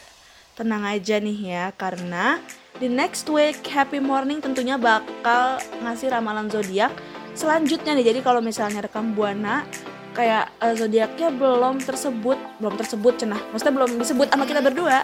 Tenang 0.53 0.86
aja 0.86 1.17
nih 1.17 1.39
ya, 1.41 1.65
karena 1.73 2.38
di 2.77 2.86
next 2.86 3.25
week 3.34 3.65
Happy 3.65 3.97
Morning 3.97 4.45
tentunya 4.45 4.77
bakal 4.77 5.58
ngasih 5.81 6.13
ramalan 6.13 6.45
zodiak 6.45 6.93
selanjutnya 7.34 7.97
nih. 7.97 8.13
Jadi 8.13 8.19
kalau 8.21 8.45
misalnya 8.45 8.86
rekam 8.86 9.17
buana 9.17 9.65
kayak 10.13 10.53
eh, 10.62 10.77
zodiaknya 10.77 11.34
belum 11.34 11.81
tersebut, 11.81 12.38
belum 12.62 12.77
tersebut 12.77 13.25
cenah. 13.25 13.41
Maksudnya 13.49 13.73
belum 13.73 13.91
disebut 13.97 14.29
sama 14.29 14.45
kita 14.45 14.62
berdua. 14.62 15.01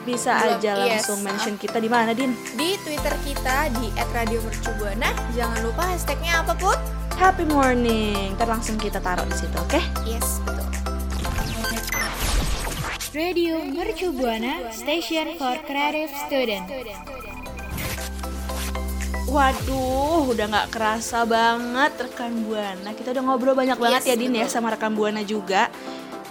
Bisa 0.00 0.32
Belum, 0.40 0.56
aja 0.56 0.72
yes. 0.80 1.04
langsung 1.04 1.20
mention 1.20 1.54
kita 1.60 1.76
di 1.76 1.88
mana, 1.92 2.16
Din? 2.16 2.32
di 2.56 2.72
Twitter 2.80 3.12
kita 3.20 3.68
di 3.76 3.92
@radiomercubuana. 3.92 5.12
Jangan 5.36 5.60
lupa 5.60 5.92
hashtagnya 5.92 6.40
apa 6.40 6.56
pun? 6.56 6.76
Happy 7.20 7.44
morning. 7.44 8.32
Ntar 8.40 8.48
langsung 8.48 8.80
kita 8.80 8.96
taruh 8.96 9.28
di 9.28 9.36
situ, 9.36 9.52
oke? 9.60 9.76
Yes, 10.08 10.40
betul. 10.40 10.64
Radio 13.10 13.60
Mercu 13.60 14.14
Buana 14.14 14.72
Station 14.72 15.36
for 15.36 15.58
Creative 15.68 16.08
Student. 16.24 16.64
Waduh, 19.30 20.32
udah 20.32 20.46
nggak 20.48 20.68
kerasa 20.74 21.28
banget 21.28 21.92
rekan 22.08 22.46
buana. 22.46 22.90
Kita 22.96 23.12
udah 23.12 23.22
ngobrol 23.22 23.54
banyak 23.54 23.76
banget 23.76 24.02
Yes, 24.02 24.10
ya 24.10 24.16
Din 24.16 24.34
ya 24.34 24.46
sama 24.48 24.72
rekan 24.72 24.96
buana 24.96 25.20
juga 25.22 25.68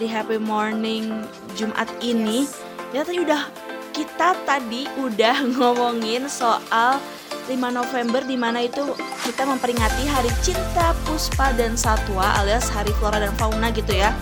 di 0.02 0.08
Happy 0.08 0.40
Morning 0.42 1.22
Jumat 1.54 1.88
ini. 2.02 2.69
Ya 2.90 3.06
tadi 3.06 3.22
udah 3.22 3.46
kita 3.94 4.34
tadi 4.50 4.90
udah 4.98 5.38
ngomongin 5.58 6.26
soal 6.26 6.98
5 7.46 7.58
November 7.58 8.22
di 8.26 8.38
mana 8.38 8.66
itu 8.66 8.94
kita 9.26 9.46
memperingati 9.46 10.06
Hari 10.06 10.30
Cinta 10.46 10.94
Puspa 11.06 11.54
dan 11.58 11.74
Satwa 11.74 12.34
alias 12.42 12.70
Hari 12.70 12.94
Flora 12.98 13.22
dan 13.22 13.34
Fauna 13.38 13.74
gitu 13.74 13.94
ya. 13.94 14.14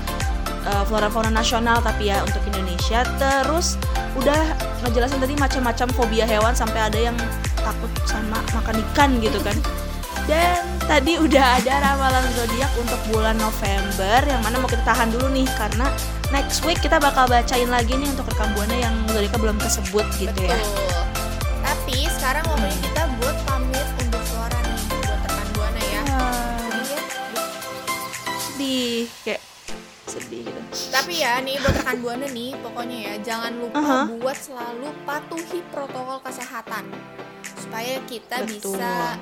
Eh, 0.67 0.84
Flora 0.88 1.08
Fauna 1.12 1.32
nasional 1.32 1.80
tapi 1.84 2.12
ya 2.12 2.23
untuk 2.23 2.39
Indonesia. 2.47 3.03
Terus 3.19 3.80
udah 4.19 4.56
ngejelasin 4.84 5.19
tadi 5.19 5.36
macam-macam 5.36 5.88
fobia 5.95 6.23
hewan 6.27 6.56
sampai 6.56 6.91
ada 6.91 6.99
yang 6.99 7.15
takut 7.60 7.91
sama 8.08 8.39
makan 8.56 8.80
ikan 8.91 9.10
gitu 9.19 9.39
kan. 9.43 9.56
Dan 10.27 10.76
tadi 10.88 11.19
udah 11.19 11.60
ada 11.60 11.84
ramalan 11.84 12.23
zodiak 12.32 12.71
untuk 12.80 12.95
bulan 13.12 13.36
November 13.36 14.23
yang 14.23 14.39
mana 14.39 14.56
mau 14.56 14.71
kita 14.71 14.88
tahan 14.88 15.12
dulu 15.12 15.28
nih 15.36 15.43
karena 15.60 15.91
next 16.32 16.63
week 16.63 16.80
kita 16.80 16.95
bakal 16.95 17.28
bacain 17.28 17.67
lagi 17.67 17.91
nih 17.91 18.08
untuk 18.15 18.23
rekam 18.32 18.47
buana 18.56 18.71
yang 18.71 18.95
zodiaknya 19.12 19.39
belum 19.43 19.58
kesebut 19.60 20.08
gitu 20.15 20.41
ya. 20.47 20.56
Betul. 20.56 21.04
Tapi 21.60 21.97
sekarang 22.08 22.43
waktunya 22.47 22.80
kita 22.80 23.04
buat 23.19 23.38
pamit 23.43 23.88
undur 24.00 24.23
suara 24.32 24.60
nih 24.63 24.80
buat 24.88 25.19
rekan 25.28 25.47
buana 25.52 25.82
ya. 25.84 26.04
Sedih 26.08 26.88
ya? 26.88 27.04
Sedih 28.39 29.00
kayak 29.28 29.41
sedih 30.08 30.41
gitu. 30.47 30.62
Tapi 30.88 31.13
ya 31.19 31.32
nih 31.43 31.56
buat 31.60 31.76
rekan 31.84 31.97
buana 32.00 32.28
nih 32.32 32.50
pokoknya 32.63 32.97
ya 32.97 33.13
jangan 33.28 33.52
lupa 33.60 33.76
Aha. 33.84 34.00
buat 34.23 34.38
selalu 34.39 34.88
patuhi 35.04 35.60
protokol 35.67 36.23
kesehatan 36.23 36.88
supaya 37.60 38.00
kita 38.08 38.47
Betul. 38.47 38.80
bisa 38.80 39.19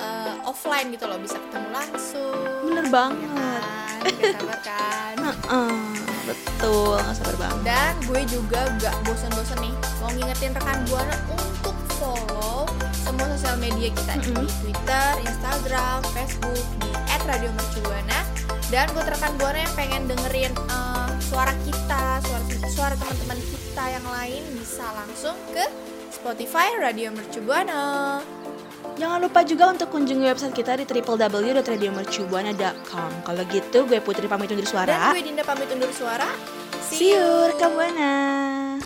eh, 0.00 0.34
offline 0.42 0.88
gitu 0.90 1.04
loh 1.04 1.16
bisa 1.16 1.36
ketemu 1.38 1.68
langsung. 1.70 2.40
Bener 2.64 2.84
Ya 2.84 2.90
banget. 2.90 3.62
kan? 3.62 4.00
Gak 4.00 4.34
sabar 4.34 4.58
kan? 4.64 5.16
Heeh, 5.30 5.84
betul, 6.24 6.96
nggak 6.96 7.16
sabar 7.16 7.36
banget. 7.38 7.62
Dan 7.62 7.92
gue 8.02 8.22
juga 8.26 8.60
gak 8.78 8.96
bosan-bosan 9.04 9.58
nih 9.60 9.74
mau 10.00 10.10
ngingetin 10.10 10.52
rekan 10.52 10.78
buana 10.88 11.16
untuk 11.30 11.76
follow 11.96 12.64
semua 12.96 13.26
sosial 13.30 13.56
media 13.58 13.88
kita 13.90 14.12
nih, 14.16 14.32
Mm-mm. 14.32 14.46
di 14.46 14.52
Twitter, 14.62 15.08
Instagram, 15.22 15.98
Facebook 16.10 16.64
di 16.78 16.90
@radiomercubuana. 17.20 18.18
Dan 18.70 18.86
buat 18.90 19.04
rekan 19.04 19.34
buana 19.36 19.58
yang 19.60 19.74
pengen 19.74 20.02
dengerin 20.06 20.52
eh, 20.54 21.08
suara 21.20 21.52
kita, 21.62 22.02
suara 22.22 22.42
suara 22.66 22.94
teman-teman 22.96 23.38
kita 23.38 23.84
yang 23.86 24.06
lain 24.06 24.42
bisa 24.56 24.86
langsung 24.94 25.36
ke 25.50 25.64
Spotify 26.10 26.72
Radio 26.76 27.10
Mercubuana. 27.10 28.18
Jangan 29.00 29.24
lupa 29.24 29.40
juga 29.48 29.72
untuk 29.72 29.96
kunjungi 29.96 30.28
website 30.28 30.52
kita 30.52 30.76
di 30.76 30.84
www.radiomercubuana.com. 30.84 33.24
Kalau 33.24 33.42
gitu, 33.48 33.88
gue 33.88 33.96
Putri 34.04 34.28
pamit 34.28 34.52
undur 34.52 34.68
Dan 34.68 34.76
suara. 34.76 35.16
gue 35.16 35.24
Dinda 35.24 35.40
pamit 35.40 35.72
undur 35.72 35.88
suara. 35.88 36.28
See 36.84 37.16
you, 37.16 37.48
rekam 37.48 37.80
buana. 37.80 38.76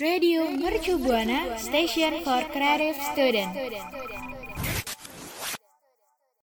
Radio 0.00 0.48
Mercu 0.48 0.96
Buana 0.96 1.60
Station 1.60 2.24
for 2.24 2.40
Creative 2.52 2.96
Student. 3.12 3.52